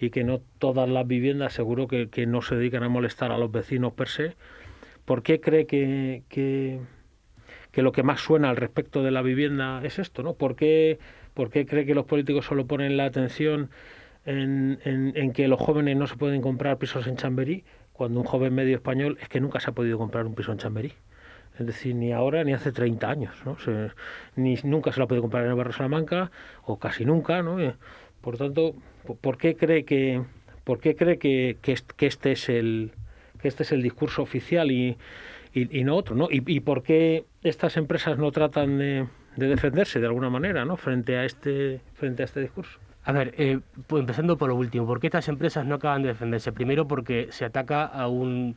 [0.00, 3.36] y que no todas las viviendas seguro que, que no se dedican a molestar a
[3.36, 4.36] los vecinos per se
[5.04, 9.98] ¿Por qué cree que, que, lo que más suena al respecto de la vivienda es
[9.98, 10.22] esto?
[10.22, 10.34] ¿no?
[10.34, 10.98] ¿Por, qué,
[11.34, 13.70] ¿Por qué cree que los políticos solo ponen la atención
[14.24, 18.54] en, en, que los jóvenes no se pueden comprar pisos en Chamberí, cuando un joven
[18.54, 20.92] medio español es que nunca se ha podido comprar un piso en Chamberí?
[21.58, 23.34] Es decir, ni ahora ni hace 30 años.
[23.44, 23.56] ¿no?
[24.36, 26.30] ni nunca se ha podido comprar en el barrio Salamanca,
[26.64, 27.42] o casi nunca.
[27.42, 27.60] ¿no?
[27.60, 27.74] Eh,
[28.20, 28.74] por tanto,
[29.20, 30.22] ¿por qué cree que,
[30.64, 32.92] por qué cree que, que este es el,
[33.40, 34.96] que este es el discurso oficial y,
[35.54, 36.28] y, no otro, ¿no?
[36.30, 40.76] Y, por qué estas empresas no tratan de, defenderse de alguna manera, ¿no?
[40.76, 42.78] Frente a este, frente a este discurso.
[43.04, 46.08] A ver, eh, pues empezando por lo último, ¿por qué estas empresas no acaban de
[46.08, 46.52] defenderse?
[46.52, 48.56] Primero porque se ataca a un,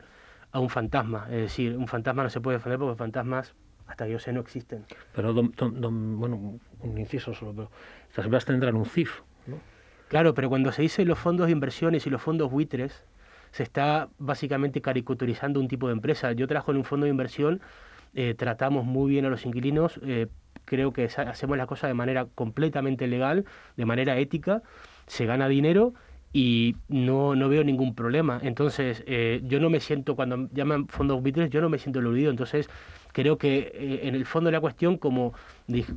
[0.52, 3.54] a un fantasma, es decir, un fantasma no se puede defender porque fantasmas,
[3.86, 4.84] hasta que yo sé, no existen.
[5.14, 7.70] Pero, bueno, un inciso solo, pero
[8.08, 9.58] estas empresas tendrán un CIF, ¿no?
[10.08, 13.04] Claro, pero cuando se dice los fondos de inversiones y los fondos buitres,
[13.50, 16.32] se está básicamente caricaturizando un tipo de empresa.
[16.32, 17.60] Yo trabajo en un fondo de inversión,
[18.14, 20.28] eh, tratamos muy bien a los inquilinos, eh,
[20.64, 23.44] creo que hacemos la cosa de manera completamente legal,
[23.76, 24.62] de manera ética,
[25.06, 25.94] se gana dinero
[26.32, 28.38] y no, no veo ningún problema.
[28.42, 32.30] Entonces, eh, yo no me siento, cuando llaman fondos buitres, yo no me siento eludido.
[32.30, 32.68] Entonces,
[33.12, 35.32] creo que en el fondo de la cuestión, como,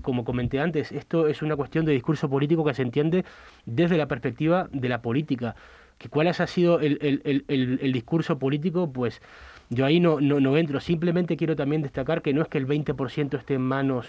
[0.02, 3.26] como comenté antes, esto es una cuestión de discurso político que se entiende
[3.66, 5.56] desde la perspectiva de la política
[6.00, 9.22] que cuál ha sido el, el, el, discurso político, pues
[9.70, 10.80] yo ahí no, no, no, entro.
[10.80, 14.08] Simplemente quiero también destacar que no es que el 20% esté en manos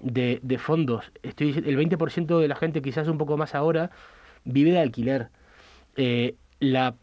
[0.00, 1.12] de, de fondos.
[1.22, 3.92] Estoy, el 20% de la gente, quizás un poco más ahora,
[4.44, 5.28] vive de alquiler.
[5.96, 6.94] Eh, la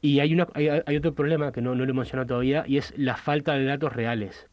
[0.00, 2.78] y hay, una, hay, hay, otro problema que no, no lo he mencionado todavía, y
[2.78, 4.46] es la falta de datos reales.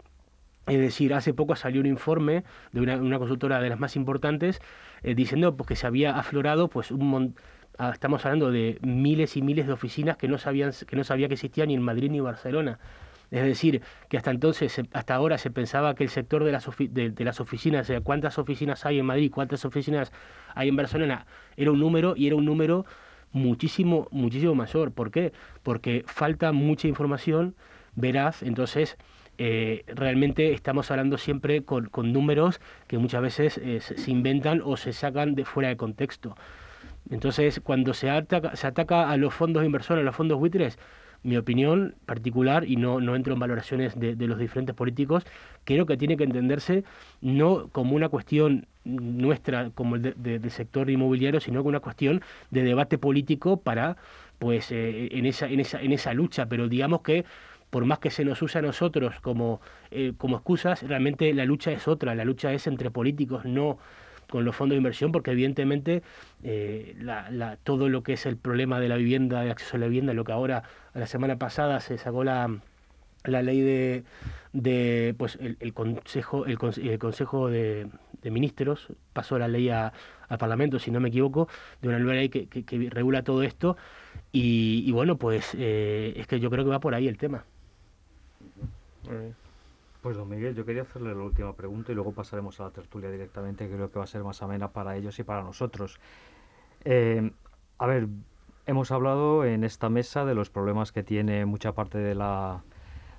[0.67, 4.62] Es decir, hace poco salió un informe de una, una consultora de las más importantes
[5.04, 7.36] eh, diciendo pues, que se había aflorado pues, un
[7.80, 11.28] Ah, estamos hablando de miles y miles de oficinas que no, sabían, que no sabía
[11.28, 12.80] que existían ni en Madrid ni en Barcelona.
[13.32, 17.13] Es decir, que hasta entonces, hasta ahora se pensaba que el sector de las, de,
[17.17, 20.12] las oficinas, cuántas oficinas hay en Madrid, cuántas oficinas
[20.54, 21.26] hay en Barcelona,
[21.58, 22.86] era un número y era un número
[23.34, 24.91] muchísimo, muchísimo mayor.
[24.91, 25.34] ¿Por qué?
[25.63, 27.56] Porque falta mucha información
[27.96, 28.98] veraz, entonces
[29.38, 34.93] eh, realmente estamos hablando siempre con, números que muchas veces eh, se inventan o se
[34.93, 36.36] sacan de fuera de contexto.
[37.10, 40.80] Entonces, cuando se ataca, se ataca a los fondos de a los fondos buitres,
[41.23, 45.25] mi opinión particular, y no, no entro en valoraciones de, los diferentes políticos,
[45.63, 46.83] creo que tiene que entenderse
[47.21, 52.63] no como una cuestión nuestra, como el del sector inmobiliario, sino como una cuestión de
[52.63, 53.97] debate político para,
[54.39, 56.47] pues, eh, en, esa, en, esa, en esa lucha.
[56.47, 57.25] Pero digamos que
[57.69, 59.59] por más que se nos use a nosotros como,
[59.89, 63.79] eh, como excusas, realmente la lucha es otra, la lucha es entre políticos, no
[64.34, 66.02] con los fondos de inversión, porque evidentemente
[66.41, 69.86] eh, la, todo lo que es el problema de la vivienda, de acceso a la
[69.86, 70.63] vivienda, lo que ahora,
[70.96, 72.50] la semana pasada se sacó la,
[73.26, 74.04] la ley de,
[74.52, 77.88] de pues el, consejo el, consejo de,
[78.24, 79.91] ministros pasó la ley al
[80.39, 81.48] parlamento si no me equivoco
[81.84, 83.78] de una nueva ley que, que, regula todo esto.
[84.32, 87.46] Y, bueno pues eh, es que yo creo que va por ahí el tema
[90.03, 93.09] pues don Miguel, yo quería hacerle la última pregunta y luego pasaremos a la tertulia
[93.09, 95.97] directamente, que creo que va a ser más amena para ellos y para nosotros.
[96.83, 97.31] Eh,
[97.77, 98.09] a ver,
[98.65, 102.63] hemos hablado en esta mesa de los problemas que tiene mucha parte de la,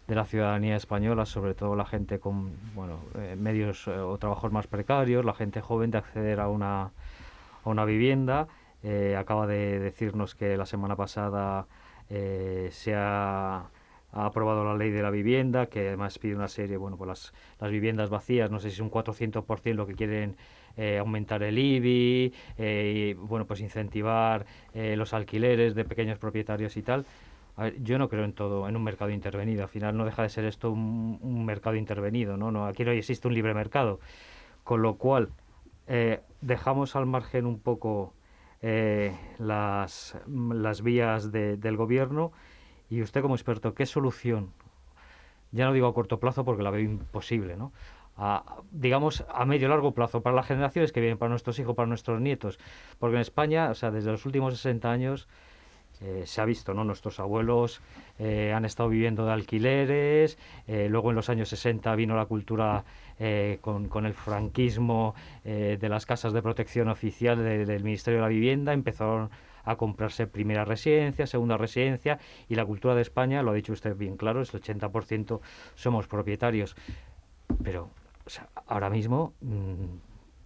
[0.07, 4.53] de la ciudadanía española, sobre todo la gente con bueno, eh, medios eh, o trabajos
[4.53, 6.83] más precarios, la gente joven de acceder a una,
[7.65, 8.47] a una vivienda.
[9.17, 11.67] Acaba de decirnos que la semana pasada
[12.11, 13.71] se ha,
[14.15, 17.71] aprobado la ley de la vivienda, que además pide una serie, bueno, pues las, las
[17.71, 20.37] viviendas vacías, no sé si es un 400% lo que quieren
[20.99, 27.07] aumentar el IBI, y, bueno, pues incentivar los alquileres de pequeños propietarios y tal
[27.81, 29.63] yo no creo en todo, en un mercado intervenido.
[29.63, 32.51] Al final no deja de ser esto un, mercado intervenido, ¿no?
[32.51, 34.01] no Aquí no existe un libre mercado.
[34.65, 35.31] Con lo cual,
[35.87, 38.15] eh, dejamos al margen un poco
[38.61, 42.33] eh, las, las vías del gobierno
[42.95, 44.53] y usted como experto, ¿qué solución?
[45.51, 47.73] Ya no digo a corto plazo porque la veo imposible, ¿no?
[48.71, 52.21] Digamos a medio largo plazo para las generaciones que vienen, para nuestros hijos, para nuestros
[52.21, 52.61] nietos.
[52.99, 55.29] Porque en España, o sea, desde los últimos 60 años
[56.01, 56.85] eh, se ha visto, ¿no?
[56.85, 57.81] Nuestros abuelos
[58.19, 62.85] eh, han estado viviendo de alquileres, eh, luego en los años 60 vino la cultura
[63.61, 68.73] con, con, el franquismo de las casas de protección oficial del Ministerio de la Vivienda,
[68.73, 69.31] empezaron
[69.65, 73.97] a comprarse primera residencia, segunda residencia, y la cultura de España, lo ha dicho usted
[73.97, 75.41] bien claro, es el 80%
[75.75, 76.77] somos propietarios.
[77.63, 77.91] Pero
[78.67, 79.85] ahora mismo, mm,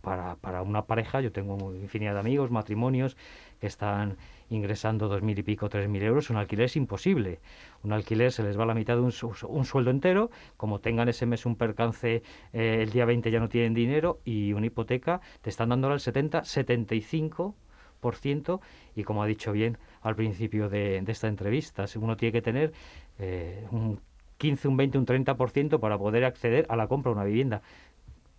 [0.00, 3.16] para, para una pareja, yo tengo infinidad de amigos, matrimonios,
[3.60, 4.16] que están
[4.50, 7.40] ingresando dos mil y pico, tres mil euros, un alquiler es imposible.
[7.82, 9.12] Un alquiler se les va a la mitad de un,
[9.48, 13.48] un sueldo entero, como tengan ese mes un percance, eh, el día 20 ya no
[13.48, 17.54] tienen dinero y una hipoteca te están dando al 70, 75
[18.94, 22.72] y como ha dicho bien al principio de, esta entrevista, uno tiene que tener
[23.18, 24.00] eh, un
[24.38, 27.62] 15, un 20, un 30% para poder acceder a la compra de una vivienda.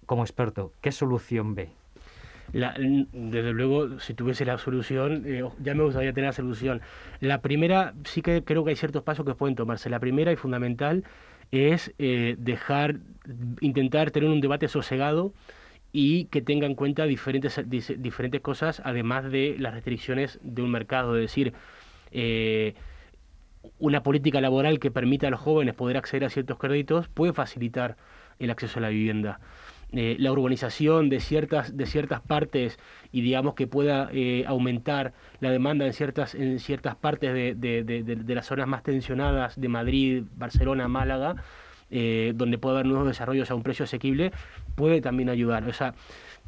[0.05, 1.69] Como experto, ¿qué solución ve?
[2.51, 6.81] desde luego, si tuviese la solución, eh, ya me gustaría tener la solución.
[7.19, 9.87] La primera, sí que creo que hay ciertos pasos que pueden tomarse.
[9.87, 11.03] La primera y fundamental
[11.51, 12.95] es eh, dejar,
[13.61, 15.33] intentar tener un debate sosegado
[15.91, 21.15] y que tenga en cuenta diferentes, diferentes cosas, además de las restricciones de un mercado.
[21.15, 21.53] Es decir,
[22.11, 22.75] eh,
[23.79, 27.97] una política laboral que permita a los jóvenes poder acceder a ciertos créditos puede facilitar
[28.37, 29.39] el acceso a la vivienda.
[29.91, 32.77] Eh, la urbanización de ciertas, de ciertas partes
[33.11, 38.35] y digamos que pueda eh, aumentar la demanda en ciertas, en ciertas partes de, de,
[38.35, 41.43] las zonas más tensionadas de Madrid, Barcelona, Málaga,
[41.89, 44.31] donde pueda haber nuevos desarrollos a un precio asequible,
[44.79, 45.67] puede también ayudar.
[45.67, 45.93] O sea,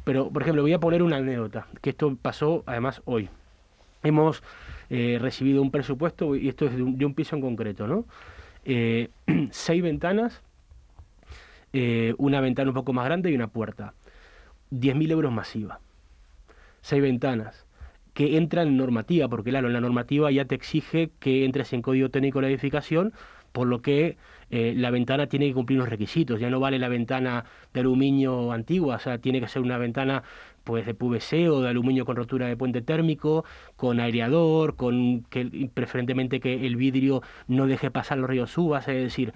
[0.04, 3.28] pero, por ejemplo, voy a poner una anécdota, que esto pasó además hoy.
[4.02, 4.42] Hemos
[4.90, 8.04] recibido un presupuesto, y esto es de un, piso en concreto, ¿no?
[9.50, 10.42] seis ventanas
[11.72, 13.94] eh, una ventana un poco más grande y una puerta.
[14.70, 15.80] 10.000 euros masiva.
[16.80, 17.66] Seis ventanas
[18.14, 21.80] que entran en normativa, porque claro, en la normativa ya te exige que entres en
[21.80, 23.14] código técnico de la edificación,
[23.52, 24.16] por lo que
[24.50, 26.40] eh, la ventana tiene que cumplir unos requisitos.
[26.40, 30.22] Ya no vale la ventana de aluminio antigua, o sea, tiene que ser una ventana
[30.64, 33.44] pues de PVC o de aluminio con rotura de puente térmico,
[33.76, 39.02] con aireador, con que preferentemente que el vidrio no deje pasar los ríos uvas, es
[39.02, 39.32] decir,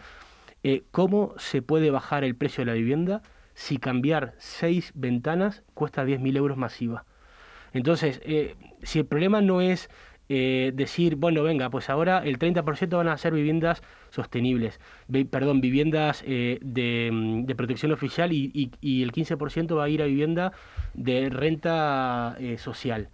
[0.63, 3.23] eh, ¿cómo se puede bajar el precio de la vivienda
[3.55, 7.05] si cambiar seis ventanas cuesta 10.000 euros masiva?
[7.73, 9.91] Entonces, eh, si el problema no es
[10.29, 14.81] eh, decir, bueno, venga, pues ahora el 30% van a ser viviendas sostenibles,
[15.31, 20.53] perdón, viviendas de, protección oficial y, el 15% va a ir a vivienda
[20.95, 23.09] de renta social.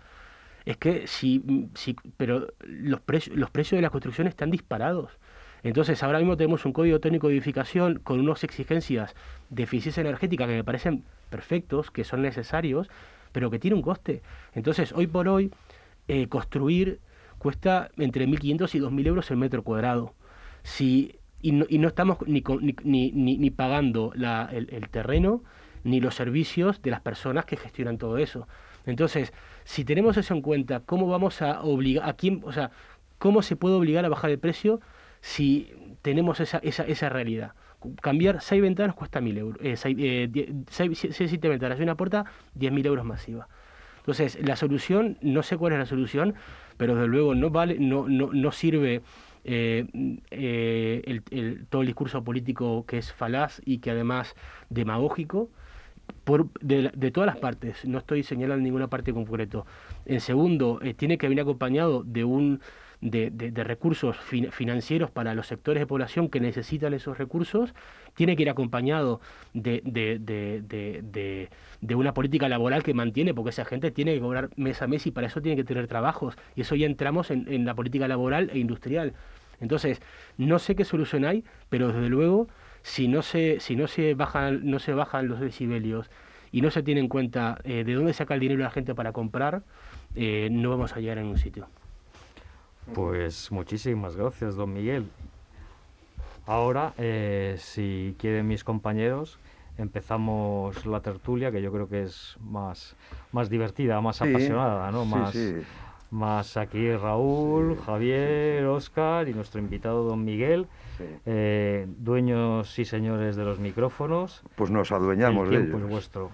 [0.65, 1.43] Es que si,
[1.75, 3.01] si pero los,
[3.35, 5.19] los precios de la construcción están disparados.
[5.63, 9.15] Entonces, ahora mismo tenemos un código técnico de edificación con unas exigencias
[9.49, 12.89] de eficiencia energética que me parecen perfectos, que son necesarios,
[13.31, 14.23] pero que tiene un coste.
[14.55, 15.53] Entonces, hoy por hoy,
[16.09, 17.01] eh, construir
[17.39, 20.15] cuesta entre 1.500 y 2.000 euros el metro cuadrado.
[20.63, 22.43] Si, y, no, y no estamos ni,
[22.85, 25.43] ni, ni, pagando la, el, terreno
[25.83, 28.47] ni los servicios de las personas que gestionan todo eso.
[28.87, 29.33] Entonces,
[29.65, 32.71] si tenemos eso en cuenta, ¿cómo vamos a obligar a quién, o sea,
[33.19, 34.81] cómo se puede obligar a bajar el precio
[35.21, 37.53] si tenemos esa, esa, esa realidad.
[38.01, 39.59] Cambiar seis ventanas cuesta mil euros.
[39.63, 40.29] Eh, seis, eh,
[41.13, 43.49] siete ventanas y una puerta, diez mil euros masiva.
[44.03, 46.35] Entonces, la solución, no sé cuál es la solución,
[46.77, 49.03] pero desde luego no vale, no, no, no sirve
[49.45, 49.87] eh,
[50.31, 54.35] el, el, todo el discurso político que es falaz y que además
[54.71, 55.51] demagógico.
[56.25, 59.67] Por, de, de, todas las partes, no estoy señalando ninguna parte concreto.
[60.05, 62.61] En segundo, tiene que venir acompañado de un
[63.03, 67.75] de, recursos financieros para los sectores de población que necesitan esos recursos,
[68.15, 69.21] tiene que ir acompañado
[69.53, 69.81] de,
[71.95, 75.11] una política laboral que mantiene, porque esa gente tiene que cobrar mes a mes y
[75.11, 76.37] para eso tiene que tener trabajos.
[76.55, 79.13] Y eso ya entramos en, en la política laboral e industrial.
[79.61, 80.01] Entonces,
[80.39, 82.49] no sé qué solución hay, pero desde luego,
[82.83, 86.09] si no se, si no se bajan, no se bajan los decibelios
[86.53, 89.13] y no se tiene en cuenta eh, de dónde saca el dinero la gente para
[89.13, 89.63] comprar,
[90.15, 91.69] eh, no vamos a llegar a ningún sitio.
[92.95, 95.09] Pues muchísimas gracias, don Miguel.
[96.47, 99.39] Ahora, eh, si quieren mis compañeros,
[99.79, 102.97] empezamos la tertulia, que yo creo que es más,
[103.31, 105.05] más divertida, más apasionada, ¿no?
[105.05, 105.37] más,
[106.11, 110.67] más aquí Raúl, Javier, Oscar y nuestro invitado don Miguel,
[111.25, 114.43] eh, dueños y señores de los micrófonos.
[114.57, 115.83] Pues nos adueñamos de ellos.
[115.83, 116.31] es vuestro.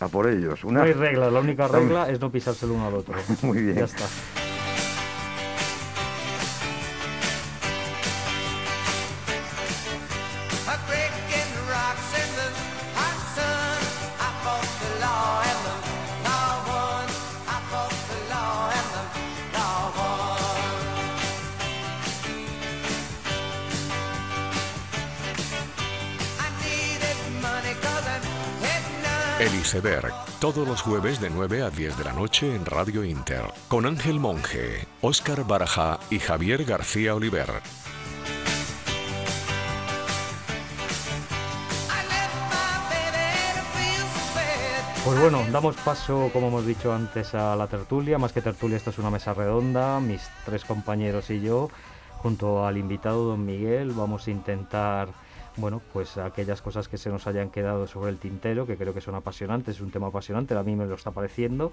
[0.00, 0.64] A por ellos.
[0.64, 3.14] No hay regla, la única regla es no pisarse el uno al otro.
[3.42, 3.76] Muy bien.
[3.78, 4.04] Ya está.
[29.68, 33.84] Iceberg, todos los jueves de 9 a 10 de la noche en Radio Inter, con
[33.84, 37.50] Ángel Monge, Óscar Baraja y Javier García Oliver.
[45.04, 48.16] Pues bueno, damos paso, como hemos dicho antes, a la tertulia.
[48.16, 50.00] Más que tertulia, esto es una mesa redonda.
[50.00, 51.68] Mis tres compañeros y yo,
[52.22, 55.08] junto al invitado don Miguel, vamos a intentar
[55.58, 59.00] bueno, pues aquellas cosas que se nos hayan quedado sobre el tintero, que creo que
[59.00, 61.72] son apasionantes, es un tema apasionante, a mí me lo está pareciendo,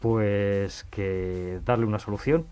[0.00, 2.46] pues que darle una solución.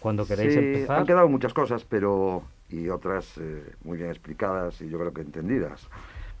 [0.00, 0.98] Cuando queréis empezar.
[0.98, 5.20] Han quedado muchas cosas, pero y otras eh, muy bien explicadas y yo creo que
[5.20, 5.88] entendidas.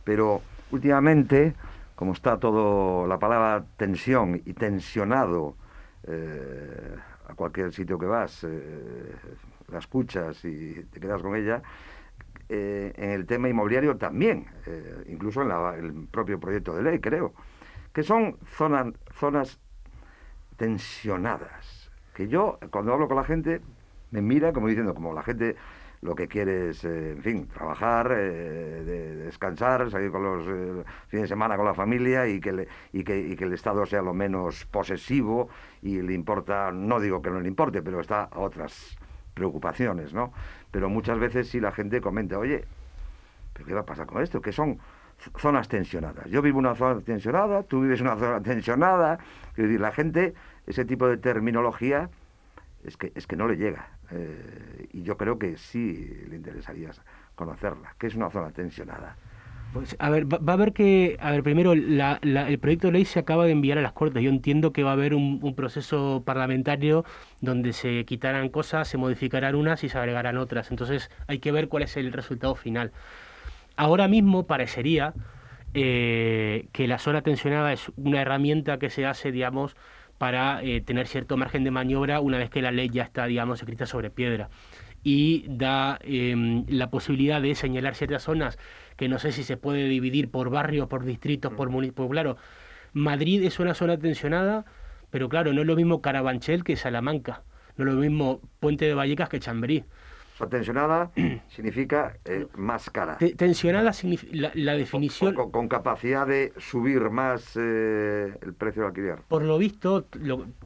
[0.04, 1.54] Pero últimamente,
[1.94, 5.54] como está todo la palabra tensión y tensionado
[6.06, 6.96] eh,
[7.28, 9.12] a cualquier sitio que vas, eh,
[9.70, 11.62] la escuchas y te quedas con ella,
[12.54, 17.32] eh, en el tema inmobiliario también, eh, incluso en el propio proyecto de ley, creo,
[17.94, 19.58] que son zonas, zonas
[20.58, 21.90] tensionadas.
[22.12, 23.62] Que yo, cuando hablo con la gente,
[24.10, 25.56] me mira como diciendo, como la gente
[26.02, 30.44] lo que quiere es, eh, en fin, trabajar, descansar, salir con los
[31.08, 34.02] fines de semana con la familia y que, y, que, y que el Estado sea
[34.02, 35.48] lo menos posesivo
[35.80, 38.98] y le importa, no digo que no le importe, pero está otras
[39.32, 40.32] preocupaciones, ¿no?
[40.72, 42.64] Pero muchas veces si la gente comenta, oye,
[43.52, 44.40] ¿pero qué va a pasar con esto?
[44.40, 44.78] Que son
[45.38, 46.26] zonas tensionadas.
[46.28, 49.18] Yo vivo una zona tensionada, tú vives una zona tensionada.
[49.54, 50.34] Quiero la gente,
[50.66, 52.10] ese tipo de terminología
[52.82, 53.90] es que, es que no le llega.
[54.10, 56.90] Eh, y yo creo que sí le interesaría
[57.34, 57.94] conocerla.
[57.98, 59.16] ¿Qué es una zona tensionada?
[59.72, 63.18] Pues, a ver, va, a haber que, a ver, primero, el proyecto de ley se
[63.18, 64.22] acaba de enviar a las Cortes.
[64.22, 67.04] Yo entiendo que va a haber un, proceso parlamentario
[67.40, 70.70] donde se quitarán cosas, se modificarán unas y se agregarán otras.
[70.70, 72.92] Entonces hay que ver cuál es el resultado final.
[73.76, 75.14] Ahora mismo parecería
[75.72, 79.74] eh, que la zona tensionada es una herramienta que se hace, digamos,
[80.18, 83.60] para eh, tener cierto margen de maniobra una vez que la ley ya está, digamos,
[83.60, 84.50] escrita sobre piedra
[85.02, 88.58] y da em, la posibilidad de señalar ciertas zonas
[88.96, 92.10] que no sé si se puede dividir por barrios, por distritos, por municipios.
[92.10, 92.36] Claro,
[92.92, 94.64] Madrid es una zona tensionada,
[95.10, 97.42] pero claro, no es lo mismo Carabanchel que Salamanca,
[97.76, 99.84] no es lo mismo Puente de Vallecas que Chamberí
[100.48, 101.10] tensionada
[101.48, 103.18] significa eh, más cara.
[103.36, 105.34] tensionada significa la, definición.
[105.34, 109.18] Con, capacidad de subir más eh, el precio del alquiler.
[109.28, 110.06] Por lo visto,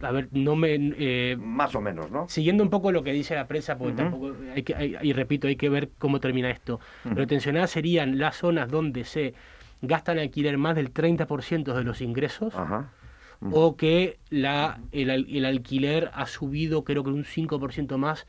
[0.01, 0.75] a ver, no me.
[0.75, 2.29] Eh, más o menos, ¿no?
[2.29, 4.33] Siguiendo un poco lo que dice la prensa, porque tampoco.
[4.55, 6.81] Hay que, y repito, hay que ver cómo termina esto.
[7.03, 9.35] Pero tensionadas serían las zonas donde se
[9.83, 12.55] gastan alquiler más del 30% de los ingresos.
[13.53, 18.27] O que la, el, el alquiler ha subido, creo que un 5% más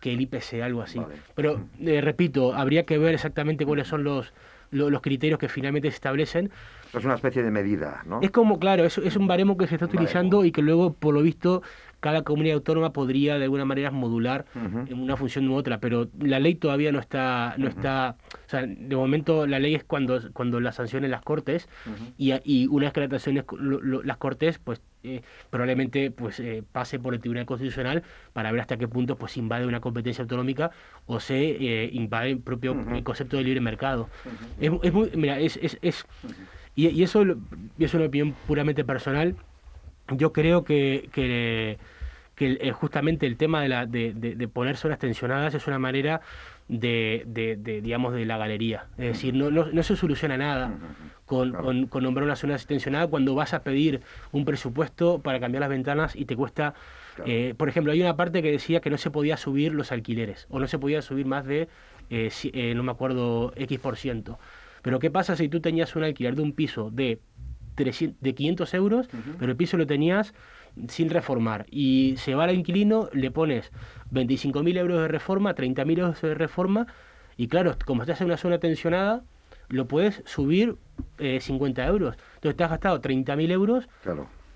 [0.00, 1.00] que el IPC, algo así.
[1.34, 4.32] Pero, eh, repito, habría que ver exactamente cuáles son los,
[4.70, 6.50] los, criterios que finalmente se establecen.
[6.92, 8.20] Es una especie de medida, ¿no?
[8.22, 11.14] Es como, claro, es, es un baremo que se está utilizando y que luego, por
[11.14, 11.62] lo visto,
[12.00, 16.40] cada comunidad autónoma podría de alguna manera modular en una función u otra, pero la
[16.40, 20.60] ley todavía no está, no está, o sea, de momento la ley es cuando, cuando
[20.60, 21.68] la sancionen las cortes
[22.16, 23.44] y, y, una vez que la sancionen
[24.04, 28.76] las cortes, pues eh, probablemente pues eh, pase por el Tribunal Constitucional para ver hasta
[28.76, 30.72] qué punto pues invade una competencia autonómica
[31.06, 34.08] o se eh, invade el propio concepto de libre mercado.
[34.60, 36.06] es, es, muy, mira, es, es, es
[36.74, 37.24] y, y, eso
[37.78, 39.36] es una opinión puramente personal
[40.10, 41.78] yo creo que, que,
[42.34, 46.20] que eh, justamente el tema de, la, de, de, poner zonas tensionadas es una manera
[46.68, 48.86] de, de, digamos, de la galería.
[48.96, 50.72] Es decir, no, no, se soluciona nada
[51.26, 54.02] con, con, nombrar una zona tensionada cuando vas a pedir
[54.32, 56.74] un presupuesto para cambiar las ventanas y te cuesta...
[57.26, 60.46] Eh, por ejemplo, hay una parte que decía que no se podía subir los alquileres
[60.48, 61.68] o no se podía subir más de,
[62.08, 64.38] eh, eh, no me acuerdo, X por ciento.
[64.82, 67.18] Pero ¿qué pasa si tú tenías un alquiler de un piso de,
[67.74, 69.08] 300, de 500 euros,
[69.38, 70.34] pero el piso lo tenías
[70.88, 71.66] sin reformar.
[71.70, 73.70] Y se va al inquilino, le pones
[74.12, 76.86] 25.000 euros de reforma, 30.000 euros de reforma,
[77.36, 79.22] y claro, como estás en una zona tensionada,
[79.68, 80.76] lo puedes subir
[81.18, 82.16] 50 eh, euros.
[82.34, 83.88] Entonces te has gastado 30.000 euros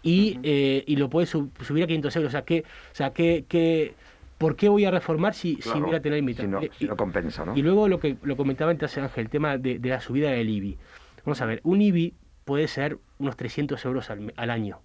[0.03, 2.29] y, eh, y lo puedes subir a 500 euros.
[2.29, 3.95] O sea, que, o sea que, que,
[4.39, 6.61] ¿por qué voy a reformar si, si voy a tener invitado?
[6.61, 7.57] Si, si no, compensa, ¿no?
[7.57, 10.51] Y luego lo que lo comentaba antes Ángel, el tema de, de la subida del
[10.51, 10.77] IBI.
[11.25, 12.13] Vamos a ver, un IBI
[12.45, 14.81] puede ser unos 300 euros al, año,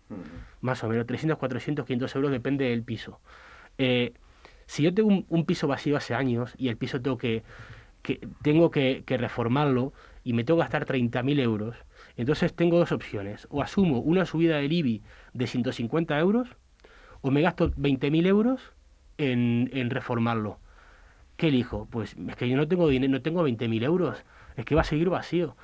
[0.61, 3.19] más o menos, 300, 400, 500 euros, depende del piso.
[3.77, 4.13] Eh,
[4.65, 7.43] si yo tengo un, piso vacío hace años y el piso tengo que,
[8.01, 9.93] que tengo que, reformarlo
[10.23, 11.75] y me tengo que gastar 30.000 euros,
[12.17, 13.47] entonces tengo dos opciones.
[13.49, 15.01] O asumo una subida del IBI
[15.33, 16.49] de 150 euros
[17.21, 18.73] o me gasto 20.000 euros
[19.17, 20.59] en, en reformarlo.
[21.35, 21.87] ¿Qué elijo?
[21.89, 24.23] Pues es que yo no tengo dinero, no tengo 20.000 euros
[24.59, 25.55] es que va a seguir vacío.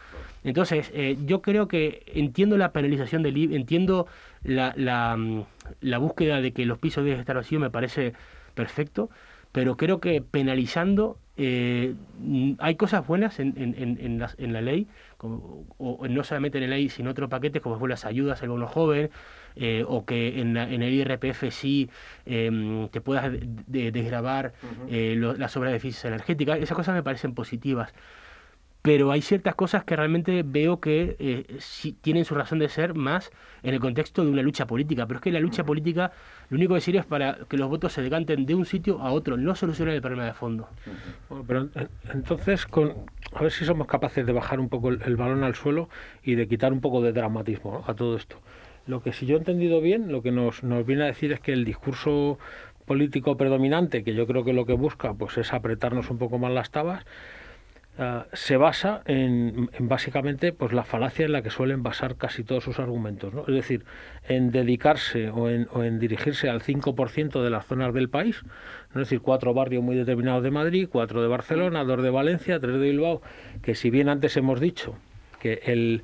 [0.46, 4.06] Entonces, eh, yo creo que entiendo la penalización del IBI, entiendo
[4.44, 5.44] la, la, mm,
[5.82, 8.14] la, búsqueda de que los pisos deben estar vacíos, me parece
[8.54, 9.10] perfecto,
[9.52, 14.62] pero creo que penalizando eh, mm, hay cosas buenas en, en, en, la, en la,
[14.62, 14.88] ley,
[15.18, 18.68] o no solamente en la ley, sino otros paquetes como fue las ayudas al bono
[18.68, 19.10] joven,
[19.56, 21.90] eh, o que en, el IRPF sí
[22.28, 23.32] em, te puedas
[23.66, 24.54] desgravar
[24.88, 26.56] las obras de eficiencia energética.
[26.56, 27.96] Esas cosas me parecen positivas
[28.86, 31.58] pero hay ciertas cosas que realmente veo que eh,
[32.02, 33.32] tienen su razón de ser más
[33.64, 35.08] en el contexto de una lucha política.
[35.08, 36.12] Pero es que la lucha política
[36.52, 39.12] lo único que sirve es para que los votos se decanten de un sitio a
[39.12, 40.70] otro, no solucionan el problema de fondo.
[41.48, 41.68] pero
[42.14, 42.94] entonces, con,
[43.34, 45.90] a ver si somos capaces de bajar un poco el, balón al suelo
[46.24, 48.40] y de quitar un poco de dramatismo a todo esto.
[48.86, 51.40] Lo que si yo he entendido bien, lo que nos, nos viene a decir es
[51.40, 52.38] que el discurso
[52.86, 56.52] político predominante, que yo creo que lo que busca pues es apretarnos un poco más
[56.52, 57.04] las tabas,
[57.98, 62.62] Ah, se basa en, básicamente pues la falacia en la que suelen basar casi todos
[62.62, 63.46] sus argumentos, ¿no?
[63.48, 63.86] es decir,
[64.28, 68.42] en dedicarse o en, o en dirigirse al 5% de las zonas del país,
[68.90, 72.74] es decir, cuatro barrios muy determinados de Madrid, cuatro de Barcelona, dos de Valencia, tres
[72.74, 73.22] de Bilbao,
[73.62, 74.98] que si bien antes hemos dicho
[75.40, 76.04] que el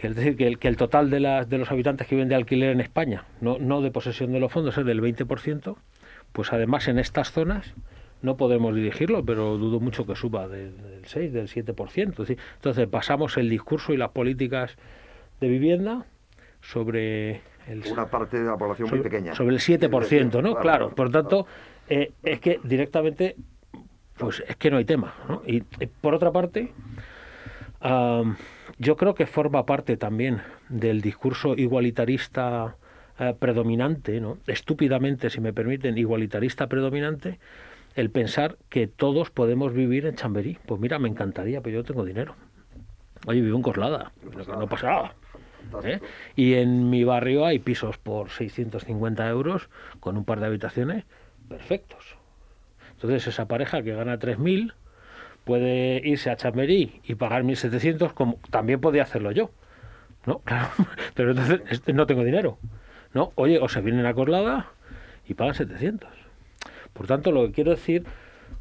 [0.00, 2.28] que, es decir, que el, que el total de, las, de los habitantes que viven
[2.28, 5.76] de alquiler en España, no, no de posesión de los fondos, es del 20%,
[6.32, 7.74] pues además en estas zonas
[8.22, 12.36] no podemos dirigirlo, pero dudo mucho que suba del, 6, del 7%.
[12.54, 14.76] Entonces pasamos el discurso y las políticas
[15.40, 16.06] de vivienda
[16.60, 19.34] sobre el, una parte de la población muy pequeña.
[19.34, 20.54] Sobre el 7%, ¿no?
[20.56, 21.46] Claro, por tanto,
[21.88, 23.36] eh, es que directamente,
[24.16, 25.14] pues es que no hay tema.
[25.28, 25.42] ¿no?
[25.46, 26.72] Y eh, por otra parte,
[28.78, 32.76] yo creo que forma parte también del discurso igualitarista
[33.18, 34.38] eh, predominante, ¿no?
[34.46, 37.38] estúpidamente, si me permiten, igualitarista predominante,
[37.94, 40.58] el pensar que todos podemos vivir en Chamberí.
[40.66, 42.34] Pues mira, me encantaría, pero yo tengo dinero.
[43.26, 44.12] Oye, vivo en Coslada,
[44.48, 45.14] no pasa nada.
[45.84, 46.00] ¿eh?
[46.36, 49.68] Y en mi barrio hay pisos por 650 euros
[50.00, 51.04] con un par de habitaciones
[51.48, 52.16] perfectos.
[52.92, 54.74] Entonces esa pareja que gana 3.000
[55.44, 59.50] puede irse a Chamberí y pagar 1.700 como también podía hacerlo yo.
[60.26, 60.40] ¿No?
[60.44, 60.68] Claro,
[61.14, 62.58] pero entonces este, no tengo dinero.
[63.14, 63.32] ¿No?
[63.34, 64.70] Oye, o se vienen a Coslada
[65.26, 66.08] y pagan 700.
[67.02, 68.04] Por tanto, lo que quiero decir,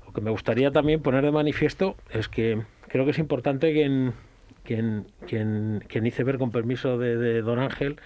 [0.04, 3.84] lo que me gustaría también poner de manifiesto es que creo que es importante que
[3.84, 4.16] en,
[4.64, 7.98] que hice ver con permiso de, don Ángel,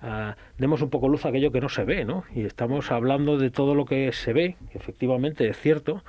[0.00, 2.24] ah, demos un poco luz a aquello que no se ve, ¿no?
[2.34, 6.02] Y estamos hablando de todo lo que se ve, que efectivamente es cierto,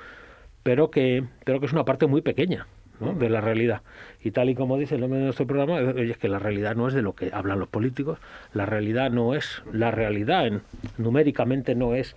[0.62, 2.66] pero que, pero que es una parte muy pequeña
[3.00, 3.82] de la realidad.
[4.24, 6.88] Y tal y como dice el nombre de nuestro programa, es que la realidad no
[6.88, 8.18] es de lo que hablan los políticos,
[8.54, 10.62] la realidad no es, la realidad en,
[10.96, 12.16] numéricamente no es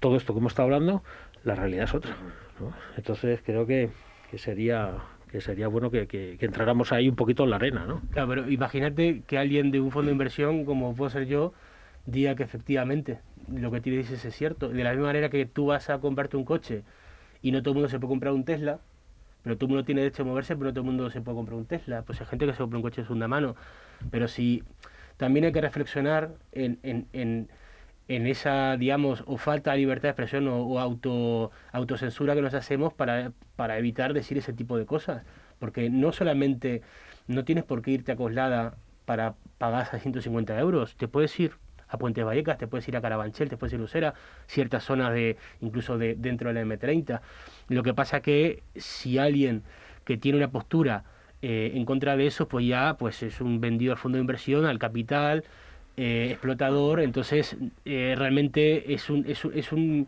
[0.00, 1.02] Todo esto que hemos estado hablando,
[1.44, 2.16] la realidad es otra.
[2.96, 3.90] Entonces creo que,
[4.36, 4.96] sería
[5.30, 8.00] que sería bueno que, entráramos ahí un poquito en la arena, ¿no?
[8.12, 11.52] Claro, pero imagínate que alguien de un fondo de inversión, como puedo ser yo,
[12.06, 13.20] diga que efectivamente
[13.52, 14.68] lo que tú dices es cierto.
[14.68, 16.82] De la misma manera que tú vas a comprarte un coche
[17.42, 18.78] y no todo el mundo se puede comprar un Tesla,
[19.42, 21.36] pero todo el mundo tiene derecho a moverse, pero no todo el mundo se puede
[21.36, 22.02] comprar un Tesla.
[22.02, 23.56] Pues hay gente que se compra un coche de segunda mano.
[24.10, 24.62] Pero si
[25.16, 27.48] también hay que reflexionar en, en en
[28.08, 33.32] esa, digamos, o falta de libertad de expresión o, auto, autocensura que nos hacemos para,
[33.56, 35.22] para evitar decir ese tipo de cosas.
[35.58, 36.82] Porque no solamente
[37.26, 41.52] no tienes por qué irte a Coslada para pagar 150 euros, te puedes ir
[41.88, 44.14] a Puente Vallecas, te puedes ir a Carabanchel, te puedes ir a Lucera,
[44.46, 47.20] ciertas zonas de incluso de, dentro de la M30.
[47.68, 49.62] Lo que pasa que si alguien
[50.04, 51.04] que tiene una postura
[51.42, 54.66] eh, en contra de eso, pues ya pues es un vendido al fondo de inversión,
[54.66, 55.44] al capital,
[56.00, 60.06] eh, explotador, entonces eh, realmente es un, es, es, un,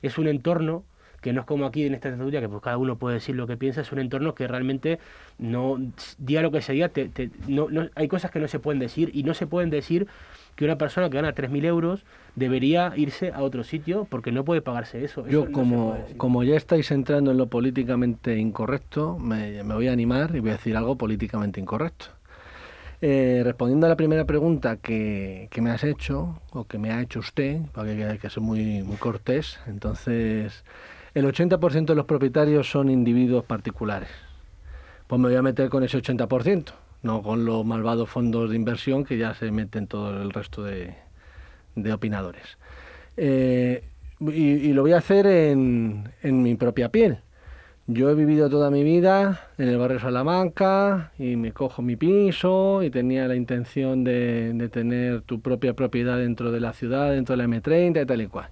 [0.00, 0.82] es un entorno
[1.20, 3.46] que no es como aquí en esta tertulia, que pues cada uno puede decir lo
[3.46, 4.98] que piensa, es un entorno que realmente
[5.38, 5.76] no,
[6.16, 7.10] diga lo que se diga, te,
[7.48, 10.06] no, no, hay cosas que no se pueden decir y no se pueden decir
[10.54, 14.62] que una persona que gana 3.000 euros debería irse a otro sitio porque no puede
[14.62, 15.28] pagarse eso.
[15.28, 20.34] Yo, como, como ya estáis entrando en lo políticamente incorrecto, me, me, voy a animar
[20.34, 22.15] y voy a decir algo políticamente incorrecto.
[23.02, 27.02] Eh, respondiendo a la primera pregunta que, que, me has hecho, o que me ha
[27.02, 30.64] hecho usted, porque hay que ser muy, muy cortés, entonces
[31.16, 34.10] el 80% de los propietarios son individuos particulares.
[35.06, 36.72] Pues me voy a meter con ese 80%,
[37.02, 40.94] no con los malvados fondos de inversión que ya se meten todo el resto de,
[41.90, 42.58] opinadores.
[43.16, 43.84] Eh,
[44.20, 47.20] y, lo voy a hacer en, mi propia piel.
[47.88, 52.82] Yo he vivido toda mi vida en el barrio Salamanca y me cojo mi piso
[52.82, 57.36] y tenía la intención de, de tener tu propia propiedad dentro de la ciudad, dentro
[57.36, 58.50] de la M30 y tal y cual.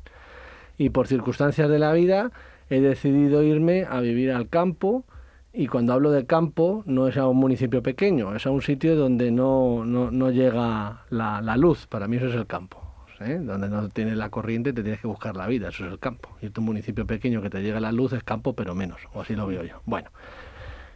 [0.78, 2.30] Y por circunstancias de la vida
[2.70, 5.04] he decidido irme a vivir al campo
[5.52, 8.96] y cuando hablo de campo no es a un municipio pequeño, es a un sitio
[8.96, 12.83] donde no, no, llega la, la, luz, para mí eso es el campo.
[13.20, 13.38] ¿Eh?
[13.40, 16.30] Donde no tienes la corriente te tienes que buscar la vida, eso es el campo.
[16.42, 19.34] Y un municipio pequeño que te llega la luz es campo, pero menos, o así
[19.34, 19.80] lo veo yo.
[19.84, 20.10] Bueno,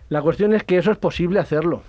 [0.08, 1.82] la cuestión es que eso es posible hacerlo.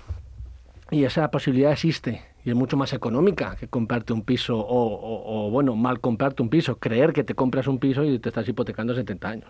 [0.92, 5.50] Y esa posibilidad existe y es mucho más económica que comprarte un piso o, o,
[5.52, 8.96] bueno, mal comprarte un piso, creer que te compras un piso y te estás hipotecando
[8.96, 9.50] 70 años.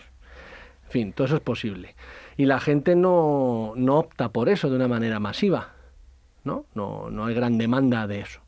[0.86, 1.96] En fin, todo eso es posible.
[2.36, 5.70] Y la gente no, no opta por eso de una manera masiva,
[6.44, 6.66] ¿no?
[6.74, 8.42] No, no hay gran demanda de eso.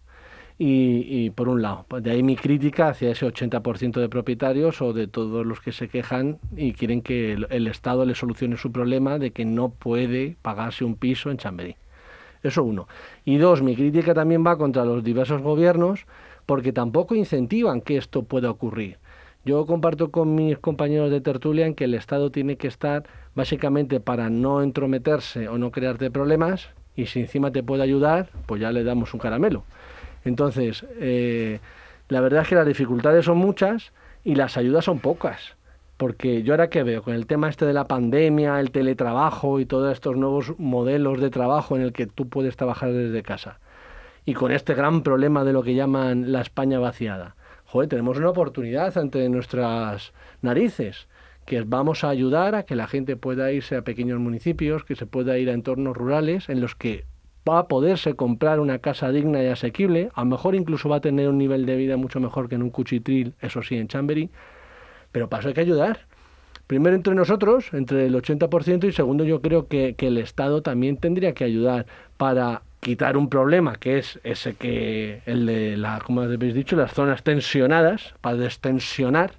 [0.64, 4.94] Y, por un lado, pues de ahí mi crítica hacia ese 80% de propietarios o
[4.94, 8.72] de todos los que se quejan y quieren que el, el, Estado le solucione su
[8.72, 11.78] problema de que no puede pagarse un piso en Chamberí.
[12.44, 12.88] Eso uno.
[13.26, 16.06] Y dos, mi crítica también va contra los diversos gobiernos
[16.46, 19.00] porque tampoco incentivan que esto pueda ocurrir.
[19.44, 24.00] Yo comparto con mis compañeros de tertulia en que el Estado tiene que estar básicamente
[24.00, 28.72] para no entrometerse o no crearte problemas y si encima te puede ayudar, pues ya
[28.72, 29.64] le damos un caramelo.
[30.24, 31.60] Entonces, eh,
[32.10, 33.92] la verdad es que las dificultades son muchas
[34.24, 35.56] y las ayudas son pocas.
[35.98, 39.66] Porque yo ahora que veo con el tema este de la pandemia, el teletrabajo y
[39.66, 43.60] todos estos nuevos modelos de trabajo en el que tú puedes trabajar desde casa,
[44.26, 48.30] y con este gran problema de lo que llaman la España vaciada, joder, tenemos una
[48.30, 51.08] oportunidad ante nuestras narices,
[51.46, 55.06] que vamos a ayudar a que la gente pueda irse a pequeños municipios, que se
[55.06, 57.06] pueda ir a entornos rurales en los que
[57.48, 61.02] va a poderse comprar una casa digna y asequible, a lo mejor incluso va a
[61.02, 64.30] tener un nivel de vida mucho mejor que en un cuchitril, eso sí, en Chambery,
[65.12, 66.06] pero para eso hay que ayudar.
[66.68, 71.34] Primero entre nosotros, entre el 80%, y segundo yo creo que, el Estado también tendría
[71.34, 71.86] que ayudar
[72.18, 76.92] para quitar un problema que es ese que el de la como habéis dicho las
[76.94, 79.34] zonas tensionadas para destensionar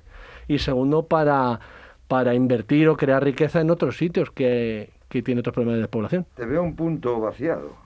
[0.46, 1.58] y segundo para
[2.06, 6.26] para invertir o crear riqueza en otros sitios que, que tiene otros problemas de población.
[6.36, 7.81] Te veo un punto vaciado.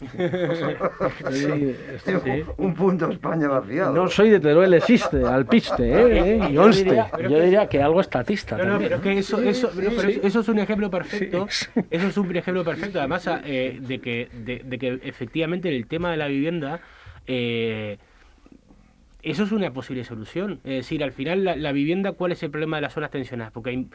[2.56, 3.92] Un punto España vaciado.
[3.94, 6.36] No soy de Teruel, existe, alpiste, ¿eh?
[6.36, 6.50] ¿eh?
[6.50, 7.04] y onste.
[7.28, 8.56] Yo diría, que algo estatista.
[8.56, 9.72] No, no, pero que eso, eso,
[10.22, 11.48] eso, es un ejemplo perfecto.
[11.90, 16.12] Eso es un ejemplo perfecto, además, eh, de, que, de, de, que efectivamente el tema
[16.12, 16.80] de la vivienda.
[17.26, 17.98] Eh,
[19.20, 20.60] eso es una posible solución.
[20.62, 23.52] Es decir, al final, la, la vivienda, ¿cuál es el problema de las zonas tensionadas?
[23.52, 23.88] Porque hay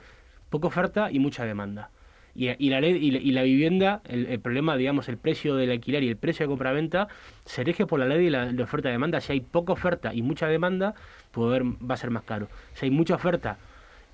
[0.49, 1.91] poca oferta y mucha demanda.
[2.35, 6.09] Y, y, la ley, y, la, vivienda, el, problema, digamos, el precio del alquiler y
[6.09, 7.07] el precio de compraventa
[7.45, 9.21] se rige por la ley de la, de oferta y demanda.
[9.21, 10.95] Si hay poca oferta y mucha demanda,
[11.31, 12.47] pues va a ser más caro.
[12.73, 13.57] Si hay mucha oferta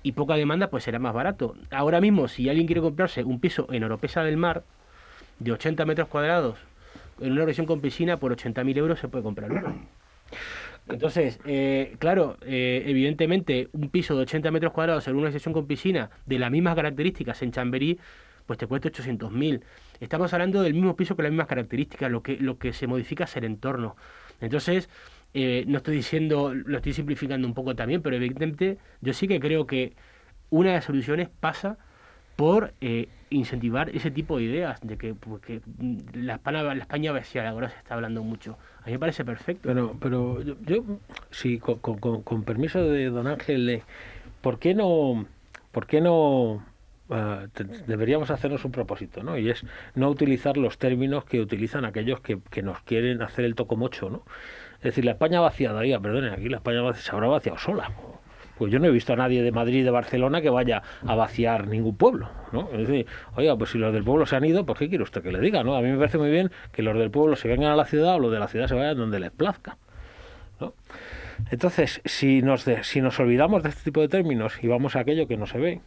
[0.02, 1.56] y poca demanda, pues será más barato.
[1.70, 4.64] Ahora mismo, si alguien quiere comprarse un piso en Oropesa del Mar
[5.38, 6.58] de 80 metros cuadrados
[7.20, 9.74] en una versión con piscina, por 80.000 euros se puede comprar uno.
[10.88, 15.66] Entonces, eh, claro, eh, evidentemente un piso de 80 metros cuadrados en una sección con
[15.66, 17.98] piscina de las mismas características en Chamberí,
[18.46, 19.62] pues te cuesta 800.000.
[20.00, 23.24] Estamos hablando del mismo piso con las mismas características, lo que, lo que se modifica
[23.24, 23.96] es el entorno.
[24.40, 24.88] Entonces,
[25.34, 29.38] eh, no estoy diciendo, lo estoy simplificando un poco también, pero evidentemente yo sí que
[29.38, 29.94] creo que
[30.50, 31.78] una de las soluciones pasa
[32.40, 32.72] por
[33.28, 35.60] incentivar ese tipo de ideas, de que porque
[36.14, 38.56] la España, la España ahora se está hablando mucho.
[38.80, 39.68] A mí me parece perfecto.
[39.68, 40.82] Pero, pero yo, yo
[41.30, 43.82] sí, con, con, con, permiso de don Ángel,
[44.40, 45.26] ¿por qué no,
[45.70, 46.64] por qué no
[47.10, 47.46] uh,
[47.86, 49.36] deberíamos hacernos un propósito, ¿no?
[49.36, 49.62] Y es
[49.94, 54.22] no utilizar los términos que utilizan aquellos que, que nos quieren hacer el tocomocho, ¿no?
[54.78, 57.90] Es decir, la España vaciada, perdonen, aquí la España se habrá vaciado sola.
[58.60, 61.66] Pues yo no he visto a nadie de Madrid, de Barcelona, que vaya a vaciar
[61.66, 62.68] ningún pueblo, ¿no?
[62.74, 65.22] Es decir, oiga, pues si los del pueblo se han ido, pues ¿qué quiere usted
[65.22, 65.76] que le diga, no?
[65.76, 68.16] A mí me parece muy bien que los del pueblo se vengan a la ciudad
[68.16, 69.78] o los de la ciudad se vayan donde les plazca,
[70.60, 70.74] ¿no?
[71.50, 75.26] Entonces, si nos, si nos olvidamos de este tipo de términos y vamos a aquello
[75.26, 75.80] que no se ve,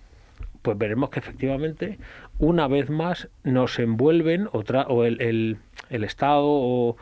[0.63, 1.99] pues veremos que efectivamente
[2.39, 5.57] una vez más nos envuelven otra, o el, el,
[5.91, 6.97] el Estado o,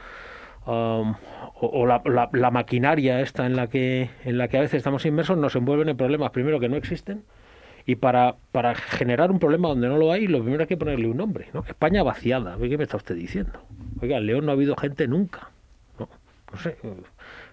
[0.65, 1.15] um,
[1.64, 5.55] o, la, maquinaria esta en la que en la que a veces estamos inmersos nos
[5.55, 7.24] envuelven en problemas primero que no existen
[7.86, 11.07] y para, para generar un problema donde no lo hay lo primero hay que ponerle
[11.07, 11.64] un nombre ¿no?
[11.68, 13.64] España vaciada ¿qué me está usted diciendo?
[14.01, 15.49] oiga en León no ha habido gente nunca
[15.99, 16.09] no,
[16.51, 16.78] no sé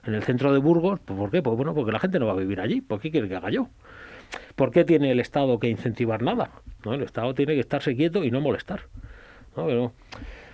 [0.07, 1.43] en el centro de Burgos pues ¿por qué?
[1.43, 3.51] pues bueno porque la gente no va a vivir allí ¿por qué quiere que haga
[3.51, 3.69] yo?
[4.57, 6.51] ¿por qué tiene el Estado que incentivar nada?
[6.83, 6.95] ¿no?
[6.95, 8.81] el Estado tiene que estarse quieto y no molestar
[9.55, 9.67] ¿no?
[9.67, 9.93] Pero,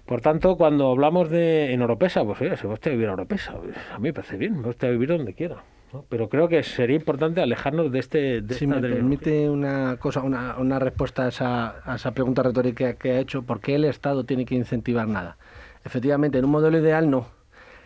[0.07, 3.15] por tanto, cuando hablamos de en Oropesa, pues oye, se va usted a vivir a
[3.15, 3.53] Oropesa,
[3.93, 5.63] a mí me parece bien, va usted a vivir donde quiera.
[6.09, 8.43] Pero creo que sería importante alejarnos de este...
[8.43, 12.95] De si me permite una cosa, una, una respuesta a esa, a esa pregunta retórica
[12.95, 15.37] que ha hecho, ¿por qué el Estado tiene que incentivar nada?
[15.85, 17.29] Efectivamente, en un modelo ideal no.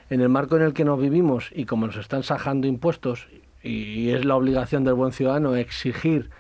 [0.08, 3.28] En el marco en el que nos vivimos y como nos están sajando impuestos,
[3.62, 6.30] y es la obligación del buen ciudadano exigir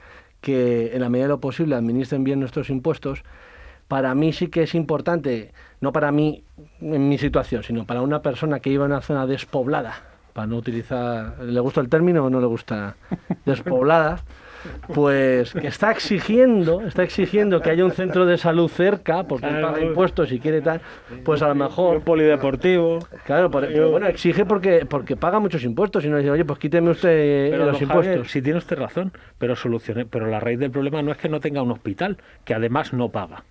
[0.40, 3.24] que en la medida de lo posible administren bien nuestros impuestos,
[3.88, 6.44] para mí sí que es importante, no para mí
[6.80, 9.94] en mi situación, sino para una persona que iba a una zona despoblada,
[10.32, 12.94] para no utilizar, ¿le gusta el término o no le gusta?
[13.44, 14.20] Despoblada,
[14.94, 19.80] pues que está exigiendo, está exigiendo que haya un centro de salud cerca, porque paga
[19.80, 20.80] impuestos y quiere tal,
[21.24, 21.96] pues a lo mejor...
[21.96, 23.00] Un polideportivo.
[23.24, 27.58] Claro, bueno, exige porque, porque paga muchos impuestos y no dice, oye, pues quíteme usted
[27.58, 28.30] los impuestos.
[28.30, 31.40] si tiene usted razón, pero solucione, pero la raíz del problema no es que no
[31.40, 33.42] tenga un hospital, que además no paga.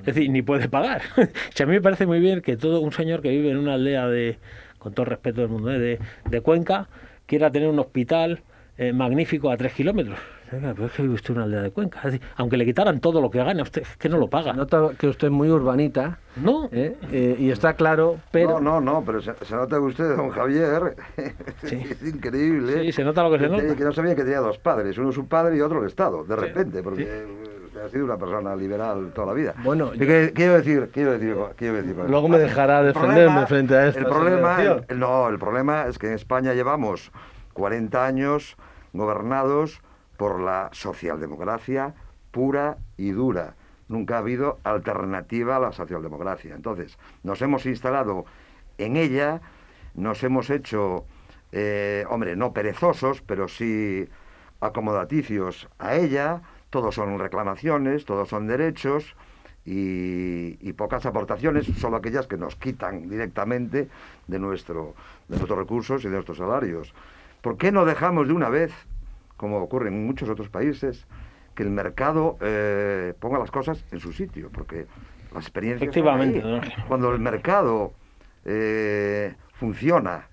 [0.00, 1.02] Es decir, ni puede pagar.
[1.16, 4.08] a mí me parece muy bien que todo un señor que vive en una aldea
[4.08, 4.38] de,
[4.78, 5.98] con todo respeto del mundo, ¿eh?
[6.24, 6.88] de, Cuenca,
[7.26, 8.42] quiera tener un hospital
[8.78, 10.18] eh, magnífico a tres kilómetros.
[10.50, 12.00] Pero es que vive usted en una aldea de Cuenca.
[12.36, 14.52] aunque le quitaran todo lo que gana, usted es que no lo paga.
[14.52, 16.18] Nota que usted es muy urbanita.
[16.36, 16.68] No.
[16.72, 17.36] ¿eh?
[17.38, 18.58] y está claro, pero...
[18.60, 20.96] No, no, no, pero se, nota que usted, don Javier,
[21.62, 22.82] es increíble.
[22.82, 23.76] Sí, se nota lo que, se nota.
[23.76, 26.34] Que no sabía que tenía dos padres, uno su padre y otro el Estado, de
[26.34, 27.26] repente, porque
[27.84, 29.54] ha sido una persona liberal toda la vida.
[29.62, 30.12] Bueno, quiero
[30.54, 31.96] decir, quiero decir, quiero decir.
[32.08, 34.00] Luego me dejará defenderme frente a esto.
[34.00, 34.58] El problema,
[34.94, 37.10] no, el problema es que en España llevamos
[37.54, 38.56] 40 años
[38.92, 39.80] gobernados
[40.16, 41.94] por la socialdemocracia
[42.30, 43.54] pura y dura.
[43.88, 46.54] Nunca ha habido alternativa a la socialdemocracia.
[46.54, 48.24] Entonces, nos hemos instalado
[48.78, 49.40] en ella,
[49.94, 51.04] nos hemos hecho,
[51.52, 54.08] eh, hombre, no perezosos, pero sí
[54.60, 59.14] acomodaticios a ella, todos son reclamaciones, todos son derechos
[59.64, 63.88] y, pocas aportaciones, solo aquellas que nos quitan directamente
[64.26, 64.94] de, nuestro,
[65.28, 66.94] de nuestros recursos y de nuestros salarios.
[67.42, 68.72] ¿Por qué no dejamos de una vez,
[69.36, 71.06] como ocurre en muchos otros países,
[71.54, 74.50] que el mercado eh, ponga las cosas en su sitio?
[74.50, 74.86] Porque
[75.32, 75.84] la experiencia...
[75.84, 76.42] Efectivamente.
[76.88, 77.92] Cuando el mercado
[78.44, 80.28] eh, funciona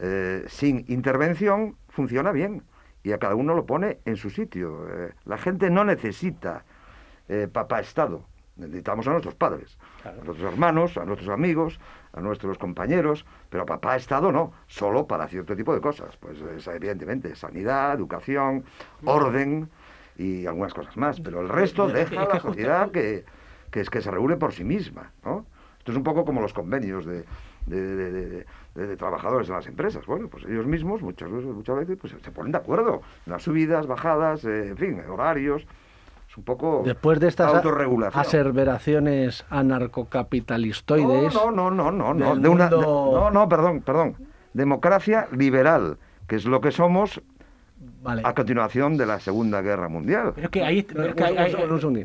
[0.00, 2.62] eh, sin intervención, funciona bien
[3.02, 4.86] y a cada uno lo pone en su sitio.
[4.88, 6.64] Eh, la gente no necesita
[7.28, 8.24] eh, papá Estado,
[8.56, 11.80] necesitamos a nuestros padres, a nuestros hermanos, a nuestros amigos,
[12.12, 16.16] a nuestros compañeros, pero papá Estado no, solo para cierto tipo de cosas.
[16.16, 18.64] Pues evidentemente sanidad, educación,
[19.04, 19.70] orden
[20.16, 23.24] y algunas cosas más, pero el resto deja a la sociedad que,
[23.70, 25.12] que, es, que se regule por sí misma.
[25.24, 25.46] ¿no?
[25.78, 27.24] Esto es un poco como los convenios de,
[27.66, 28.46] de,
[28.98, 30.06] trabajadores en las empresas.
[30.06, 33.42] Bueno, pues ellos mismos muchas veces, muchas veces pues, se ponen de acuerdo en las
[33.42, 35.66] subidas, bajadas, eh, en fin, horarios.
[36.28, 38.20] Es un poco Después de estas autorregulación.
[38.20, 41.34] aserveraciones anarcocapitalistoides.
[41.34, 44.16] No, no, no, no, no, no, de una, no, no, perdón, perdón.
[44.52, 45.98] Democracia liberal,
[46.28, 47.20] que es lo que somos
[48.04, 50.32] a continuación de la Segunda Guerra Mundial.
[50.34, 50.86] Pero que ahí...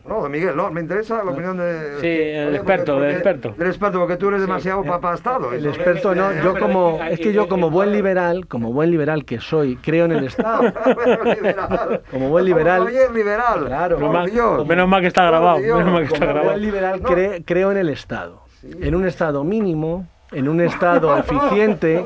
[0.05, 1.99] no, Miguel, no, me interesa la opinión de...
[2.01, 3.55] Sí, el experto, el experto.
[3.57, 4.89] El experto, porque tú eres demasiado sí.
[5.13, 5.53] Estado.
[5.53, 6.99] El experto no, yo como...
[7.03, 10.73] Es que yo como buen liberal, como buen liberal que soy, creo en el Estado.
[12.11, 12.87] como buen liberal...
[13.13, 13.65] liberal.
[13.65, 14.65] Claro.
[14.65, 15.59] Menos mal que está grabado.
[15.59, 16.41] Menos mal que está grabado.
[16.41, 17.01] Como buen liberal
[17.45, 18.43] creo en el Estado.
[18.63, 22.03] En un Estado mínimo en un Estado eficiente,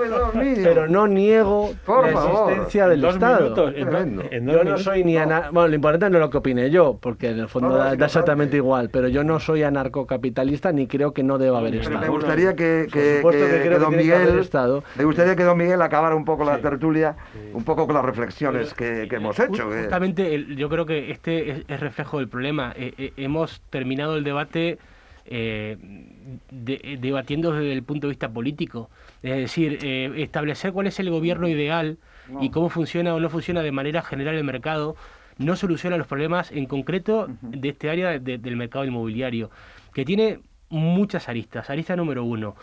[0.63, 3.71] pero no niego la existencia del Estado.
[3.71, 7.39] yo no soy ni bueno, lo importante no es lo que opine yo, porque en
[7.39, 11.59] el fondo da, exactamente igual, pero yo no soy anarcocapitalista ni creo que no deba
[11.59, 11.99] haber Estado.
[11.99, 13.21] Me gustaría que, que,
[13.79, 14.83] don Miguel, Estado.
[14.95, 17.15] me gustaría que don Miguel acabara un poco la tertulia,
[17.53, 19.69] un poco con las reflexiones que, hemos hecho.
[19.69, 22.73] Justamente, yo creo que este es, reflejo del problema.
[22.75, 24.77] Eh, eh, hemos terminado el debate
[25.31, 25.77] eh,
[26.49, 28.89] debatiendo desde el punto de vista político.
[29.21, 31.97] Es decir, eh, establecer cuál es el gobierno ideal
[32.41, 34.95] y cómo funciona o no funciona de manera general el mercado
[35.37, 39.51] no soluciona los problemas en concreto de este área del mercado inmobiliario,
[39.93, 41.69] que tiene muchas aristas.
[41.69, 42.55] Arista número uno,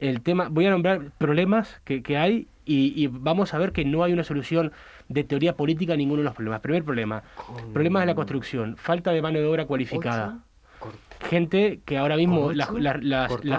[0.00, 4.02] el tema, voy a nombrar problemas que, que hay y, vamos a ver que no
[4.02, 4.72] hay una solución
[5.08, 6.60] de teoría política a ninguno de los problemas.
[6.60, 7.22] Primer problema,
[7.72, 10.40] problemas de la construcción, falta de mano de obra cualificada.
[11.28, 12.68] Gente que ahora mismo las,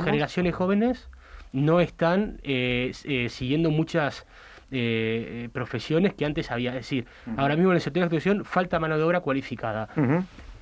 [0.04, 1.10] generaciones jóvenes
[1.52, 4.26] no están eh, eh, siguiendo muchas
[4.72, 6.72] eh, profesiones que antes había.
[6.72, 7.06] Es decir,
[7.38, 9.90] ahora mismo en el sector de la construcción falta mano de obra cualificada.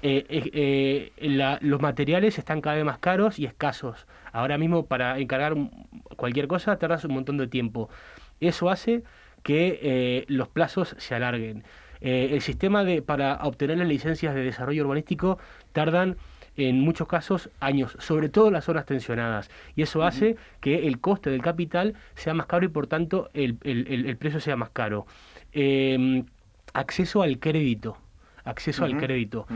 [0.02, 4.08] los materiales están cada vez más caros y escasos.
[4.32, 5.56] Ahora mismo para encargar
[6.18, 7.90] cualquier cosa tardas un montón de tiempo.
[8.40, 9.04] Eso hace
[9.46, 11.64] que eh, los plazos se alarguen.
[12.02, 15.38] Eh, el sistema de, para obtener las licencias de desarrollo urbanístico
[15.72, 16.18] tardan
[16.58, 19.50] en muchos casos años, sobre todo las zonas tensionadas.
[19.76, 23.56] Y eso hace que el coste del capital sea más caro y por tanto el,
[24.18, 25.06] precio sea más caro.
[25.52, 26.26] Em,
[26.74, 27.98] acceso al crédito
[28.46, 29.48] acceso al crédito.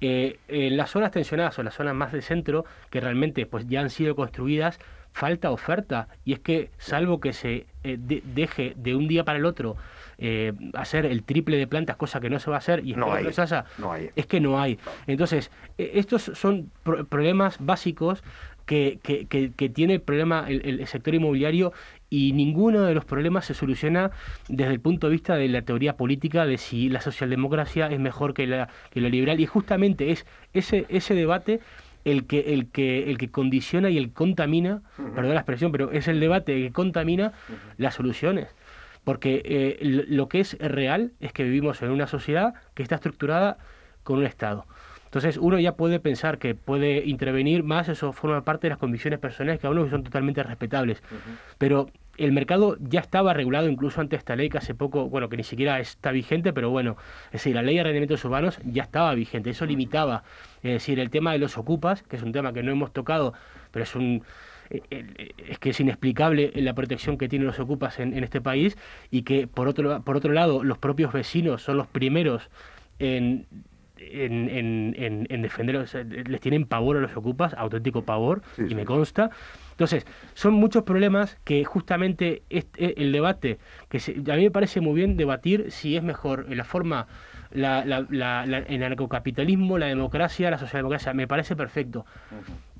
[0.00, 3.80] Eh, en las zonas tensionadas o las zonas más de centro, que realmente pues ya
[3.80, 4.78] han sido construidas,
[5.12, 6.08] falta oferta.
[6.24, 9.76] Y es que, salvo que se eh, deje de un día para el otro
[10.18, 13.12] eh, hacer el triple de plantas, cosa que no se va a hacer, y no
[13.12, 13.26] hay,
[14.16, 14.78] es que no hay.
[15.06, 18.22] Entonces, e, estos son problemas básicos
[18.66, 21.72] que, que, tiene el problema el, sector inmobiliario
[22.10, 24.10] y ninguno de los problemas se soluciona
[24.48, 28.34] desde el punto de vista de la teoría política de si la socialdemocracia es mejor
[28.34, 29.38] que la, que la liberal.
[29.38, 31.60] Y justamente es ese, ese debate
[32.04, 36.06] el que, el que, el que condiciona y el contamina, perdón la expresión, pero es
[36.08, 37.32] el debate que contamina
[37.78, 38.48] las soluciones.
[39.06, 39.78] Porque eh,
[40.08, 43.56] lo que es real es que vivimos en una sociedad que está estructurada
[44.02, 44.66] con un Estado.
[45.04, 49.20] Entonces uno ya puede pensar que puede intervenir más, eso forma parte de las convicciones
[49.20, 51.04] personales que a uno que son totalmente respetables.
[51.56, 51.86] Pero
[52.16, 55.44] el mercado ya estaba regulado incluso ante esta ley que hace poco, bueno, que ni
[55.44, 56.96] siquiera está vigente, pero bueno,
[57.26, 60.24] es decir, la ley de arrendamientos urbanos ya estaba vigente, eso limitaba,
[60.64, 63.34] es decir, el tema de los ocupas, que es un tema que no hemos tocado,
[63.70, 64.24] pero es un
[64.70, 68.76] es que es inexplicable la protección que tienen los ocupas en, este país
[69.10, 72.50] y que por otro por otro lado los propios vecinos son los primeros
[72.98, 73.46] en
[73.98, 75.86] en, en, en defender,
[76.28, 79.30] les tienen pavor a los ocupas, auténtico pavor, y me consta.
[79.70, 83.58] Entonces, son muchos problemas que justamente este, el debate,
[83.88, 87.06] que a mí me parece muy bien debatir si es mejor la forma,
[87.50, 92.04] la, la, el anarcocapitalismo, la democracia, la socialdemocracia, me parece perfecto.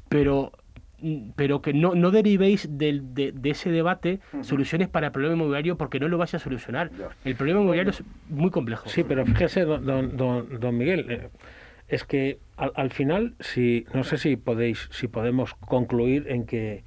[0.09, 0.53] Pero
[1.35, 6.01] pero que no, no derivéis de, de, ese debate soluciones para el problema inmobiliario porque
[6.01, 6.91] no lo vais a solucionar.
[7.25, 8.89] El problema inmobiliario es muy complejo.
[8.89, 11.29] Sí, pero fíjese, don, don, don Miguel, eh,
[11.89, 16.85] es que al, final, si no sé si podéis, si podemos concluir en que,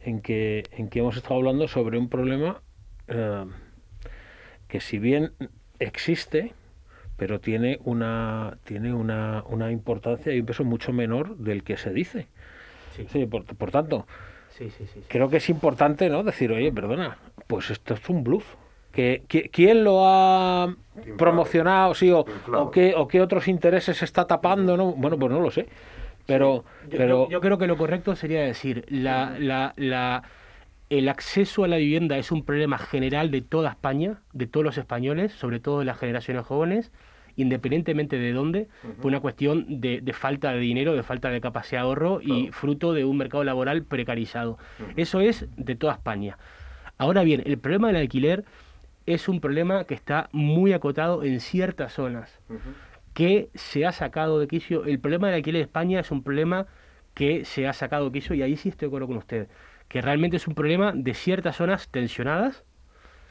[0.00, 2.62] en que, en que hemos estado hablando sobre un problema
[3.08, 3.44] eh,
[4.68, 5.32] que si bien
[5.78, 6.54] existe,
[7.16, 11.92] pero tiene una, tiene una, una importancia y un peso mucho menor del que se
[11.92, 12.28] dice.
[13.08, 14.06] Sí, por, tanto,
[15.08, 18.54] creo que es importante no decir, oye, perdona, pues esto es un bluff.
[18.92, 19.22] Que,
[19.52, 20.74] ¿Quién lo ha
[21.16, 21.94] promocionado?
[21.94, 24.76] Sí, o, o, qué, o qué otros intereses está tapando?
[24.76, 24.92] ¿no?
[24.92, 25.68] Bueno, pues no lo sé.
[26.26, 27.28] Pero, yo, pero...
[27.28, 30.24] Yo, creo que lo correcto sería decir, la, la, la,
[30.90, 34.76] el acceso a la vivienda es un problema general de toda España, de todos los
[34.76, 36.92] españoles, sobre todo de las generaciones jóvenes
[37.36, 41.86] independientemente de dónde, por una cuestión de, falta de dinero, de falta de capacidad de
[41.86, 44.58] ahorro y fruto de un mercado laboral precarizado.
[44.96, 46.38] Eso es de toda España.
[46.98, 48.44] Ahora bien, el problema del alquiler
[49.06, 52.40] es un problema que está muy acotado en ciertas zonas,
[53.14, 54.84] que se ha sacado de quicio.
[54.84, 56.66] El problema del alquiler de España es un problema
[57.14, 59.48] que se ha sacado de quicio y ahí sí estoy de acuerdo con usted,
[59.88, 62.64] que realmente es un problema de ciertas zonas tensionadas,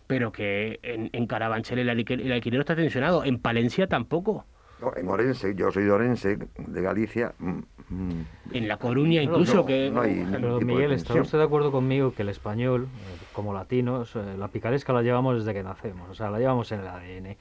[0.10, 4.43] pero que en, en Carabanchel el, alquiler está tensionado, en Palencia tampoco.
[4.82, 7.36] No, en Orense, yo soy de Orense, de Galicia.
[7.38, 8.26] Mm, mm.
[8.53, 9.93] En La Coruña incluso que...
[10.32, 14.47] pero Miguel, ¿está usted de acuerdo conmigo que el español, eh, como latinos, eh, la
[14.47, 17.38] picaresca la llevamos desde que nacemos, o sea, la llevamos en el ADN?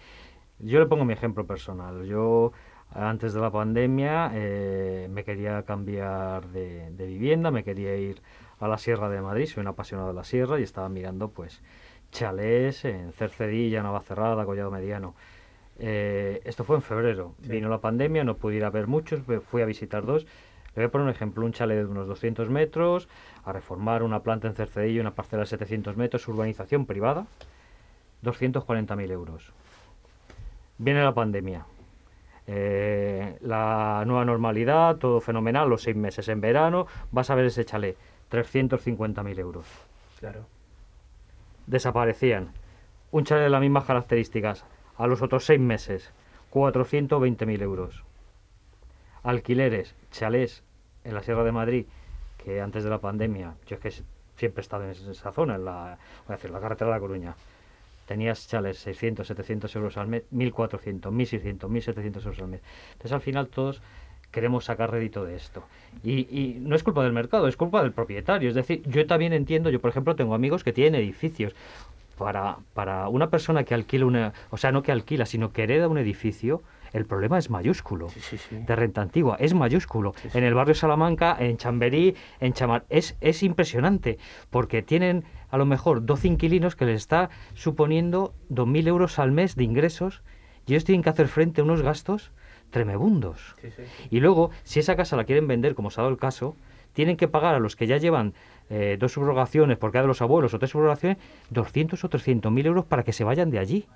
[0.59, 2.05] Yo le pongo mi ejemplo personal.
[2.05, 2.53] Yo
[2.91, 8.21] antes de la pandemia eh, me quería cambiar de, de, vivienda, me quería ir
[8.61, 11.63] a la Sierra de Madrid, soy un apasionado de la Sierra y estaba mirando pues
[12.13, 15.15] chalés en Cercedilla, Navacerrada, Collado Mediano.
[15.79, 17.35] Eh, esto fue en febrero.
[17.39, 20.25] Vino la pandemia, no pude ir a ver muchos, fui a visitar dos.
[20.75, 23.09] Le voy a poner un ejemplo, un chalet de unos 200 metros,
[23.45, 27.27] a reformar una planta en Cercedilla, una parcela de 700 metros, urbanización privada,
[28.23, 29.53] 240.000 euros.
[30.79, 31.67] Viene la pandemia.
[32.47, 37.65] eh, la nueva normalidad, todo fenomenal, los seis meses en verano, vas a ver ese
[37.65, 37.99] chalet,
[38.31, 39.67] 350.000 euros.
[40.19, 40.49] Claro.
[41.69, 42.53] Desaparecían.
[43.11, 44.65] Un chalet de las mismas características,
[44.97, 46.13] a los otros seis meses,
[46.51, 48.05] 420.000 euros.
[49.23, 50.65] Alquileres, chalés
[51.05, 51.87] en la Sierra de Madrid,
[52.43, 55.67] que antes de la pandemia, yo es que siempre he estado en esa zona, en
[55.67, 57.37] la, voy a decir, la carretera de La Coruña,
[58.07, 62.63] tenías chales 600, 700 euros al mes, 1.400, 1.600, 1.700 euros al mes.
[62.93, 63.83] Entonces al final todos
[64.31, 65.65] queremos sacar rédito de esto.
[66.03, 68.49] Y, y, no es culpa del mercado, es culpa del propietario.
[68.49, 71.55] Es decir, yo también entiendo, yo por ejemplo tengo amigos que tienen edificios.
[72.17, 75.87] Para, para una persona que alquila una, o sea, no que alquila, sino que hereda
[75.87, 76.63] un edificio,
[76.93, 78.09] el problema es mayúsculo.
[78.09, 78.57] Sí, sí, sí.
[78.57, 80.15] De renta antigua, es mayúsculo.
[80.35, 84.19] En el barrio Salamanca, en Chamberí, en Chamar, es, es impresionante,
[84.51, 89.57] porque tienen a lo mejor 12 inquilinos que les está suponiendo 2.000 euros al mes
[89.57, 90.23] de ingresos
[90.67, 92.33] y ellos tienen que hacer frente a unos gastos
[92.71, 93.57] tremebundos.
[93.61, 93.83] Sí, sí.
[94.11, 96.57] Y luego, si esa casa la quieren vender, como se ha dado el caso,
[96.93, 98.35] tienen que pagar a los que ya llevan
[98.71, 101.19] eh, dos subrogaciones por cada de los abuelos o tres subrogaciones
[101.51, 103.87] 200 o 300 mil euros para que se vayan de allí.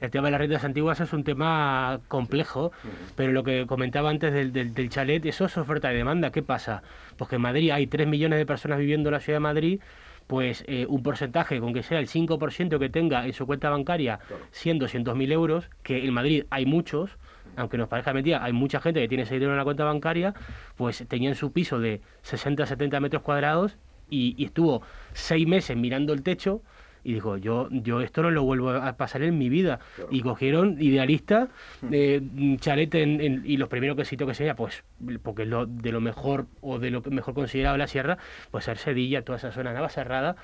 [0.00, 2.72] El tema de las rentas antiguas es un tema complejo,
[3.16, 6.32] pero lo que comentaba antes del, del, del, chalet, eso es oferta y demanda.
[6.32, 6.82] ¿Qué pasa?
[7.18, 9.80] Pues que en Madrid hay 3 millones de personas viviendo en la ciudad de Madrid,
[10.26, 14.20] pues eh, un porcentaje, con que sea el 5% que tenga en su cuenta bancaria,
[14.52, 17.18] 100, 200 mil euros, que en Madrid hay muchos,
[17.56, 20.34] aunque nos parezca mentira, hay mucha gente que tiene ese dinero en la cuenta bancaria,
[20.76, 23.76] pues tenían su piso de 60, 70 metros cuadrados
[24.08, 24.82] y, y estuvo
[25.12, 26.62] seis meses mirando el techo
[27.02, 29.80] y dijo, yo, yo esto no lo vuelvo a pasar en mi vida.
[29.96, 30.10] Claro.
[30.12, 31.48] Y cogieron idealistas,
[31.90, 32.20] eh,
[32.58, 34.84] chalet en, en, y los primeros que cito que sea, pues,
[35.22, 38.18] porque es lo, de lo mejor o de lo mejor considerado la sierra,
[38.50, 40.36] pues ser Sedilla, toda esa zona nava cerrada.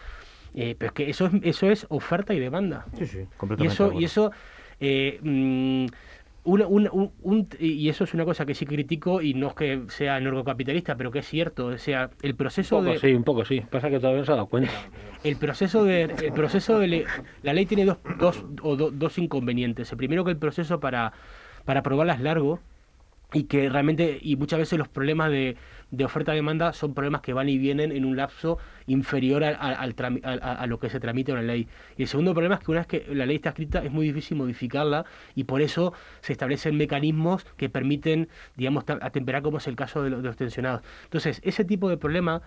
[0.55, 2.87] Eh, pero es que eso es, eso es oferta y demanda.
[2.97, 3.65] Sí, sí, completamente.
[3.65, 4.33] Y eso, y eso
[4.81, 5.91] eh, mmm, una,
[6.47, 9.83] un, un, un, y eso es una cosa que sí critico y no es que
[9.89, 11.67] sea capitalista pero que es cierto.
[11.67, 13.01] O sea, el proceso un poco, de.
[13.01, 13.61] Sí, un poco sí.
[13.69, 14.71] Pasa que todavía no se ha dado cuenta.
[15.25, 16.03] El proceso de.
[16.03, 17.05] El proceso de
[17.43, 19.91] la ley tiene dos, dos, o do, dos inconvenientes.
[19.91, 21.13] El primero, que el proceso para,
[21.65, 22.61] para aprobarla es largo
[23.33, 25.57] y que realmente, y muchas veces los problemas de,
[25.91, 29.95] de oferta-demanda son problemas que van y vienen en un lapso inferior a, a, al
[30.25, 31.69] a, a, lo que se tramite en la ley.
[31.97, 34.07] Y el segundo problema es que una vez que la ley está escrita es muy
[34.07, 39.77] difícil modificarla y por eso se establecen mecanismos que permiten, digamos, atemperar como es el
[39.77, 40.83] caso de, lo, de los tensionados.
[41.05, 42.43] Entonces, ese tipo de problema,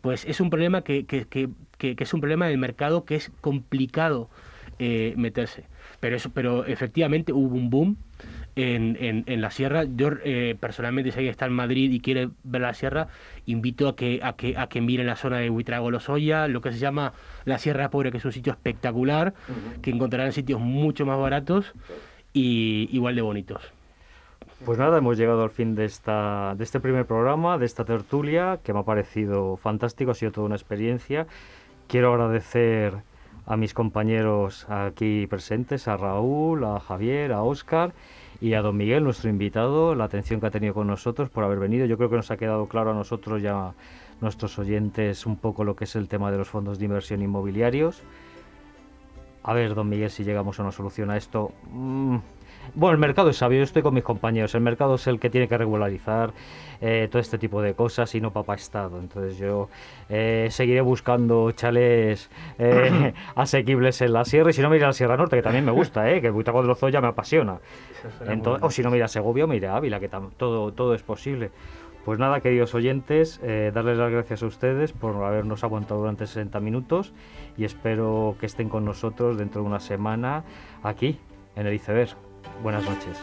[0.00, 3.32] pues es un problema que, que, que, que es un problema del mercado que es
[3.40, 4.30] complicado
[4.78, 5.64] eh, meterse.
[6.00, 7.96] Pero, eso, pero efectivamente hubo un boom
[8.56, 9.84] en, en, en la sierra.
[9.84, 13.08] Yo eh, personalmente, si alguien está en Madrid y quiere ver la sierra,
[13.46, 16.72] invito a que, a que, a que miren la zona de Huitrago Lozoya, lo que
[16.72, 17.12] se llama
[17.44, 19.80] la Sierra Pobre, que es un sitio espectacular, uh -huh.
[19.80, 21.72] que encontrarán sitios mucho más baratos
[22.32, 23.72] y igual de bonitos.
[24.64, 28.60] Pues nada, hemos llegado al fin de, esta, de este primer programa, de esta tertulia,
[28.62, 31.26] que me ha parecido fantástico, ha sido toda una experiencia.
[31.86, 32.94] Quiero agradecer
[33.46, 37.92] a mis compañeros aquí presentes, a Raúl, a Javier, a Óscar
[38.44, 41.58] y a don Miguel, nuestro invitado, la atención que ha tenido con nosotros por haber
[41.58, 41.86] venido.
[41.86, 43.72] Yo creo que nos ha quedado claro a nosotros ya
[44.20, 48.02] nuestros oyentes un poco lo que es el tema de los fondos de inversión inmobiliarios.
[49.44, 51.52] A ver, don Miguel, si llegamos a una solución a esto.
[51.72, 52.18] Mmm,
[52.74, 54.54] bueno, el mercado es sabio, yo estoy con mis compañeros.
[54.54, 56.32] El mercado es el que tiene que regularizar
[56.80, 58.98] eh, todo este tipo de cosas y no papá Estado.
[58.98, 59.68] Entonces yo
[60.08, 64.88] eh, seguiré buscando chales eh, asequibles en la sierra y si no me iré a
[64.88, 66.20] la Sierra Norte, que también me gusta, ¿eh?
[66.20, 67.58] que el Buitaco de Lozoya me apasiona.
[68.26, 70.94] Entonces, o si no me iré a Segovia, me iré a Ávila, que todo, todo
[70.94, 71.50] es posible.
[72.04, 76.60] Pues nada, queridos oyentes, eh, darles las gracias a ustedes por habernos aguantado durante 60
[76.60, 77.14] minutos
[77.56, 80.44] y espero que estén con nosotros dentro de una semana
[80.82, 81.18] aquí
[81.56, 82.14] en el iceberg.
[82.62, 83.18] Buenas noches.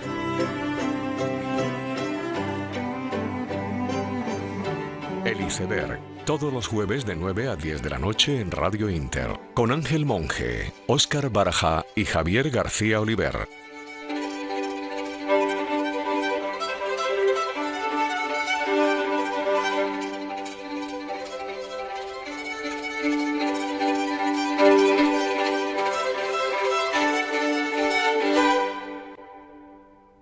[5.26, 9.39] El iceberg, todos los jueves de 9 a 10 de la noche en Radio Inter,
[9.53, 13.47] con Ángel Monge, Óscar Baraja y Javier García Oliver.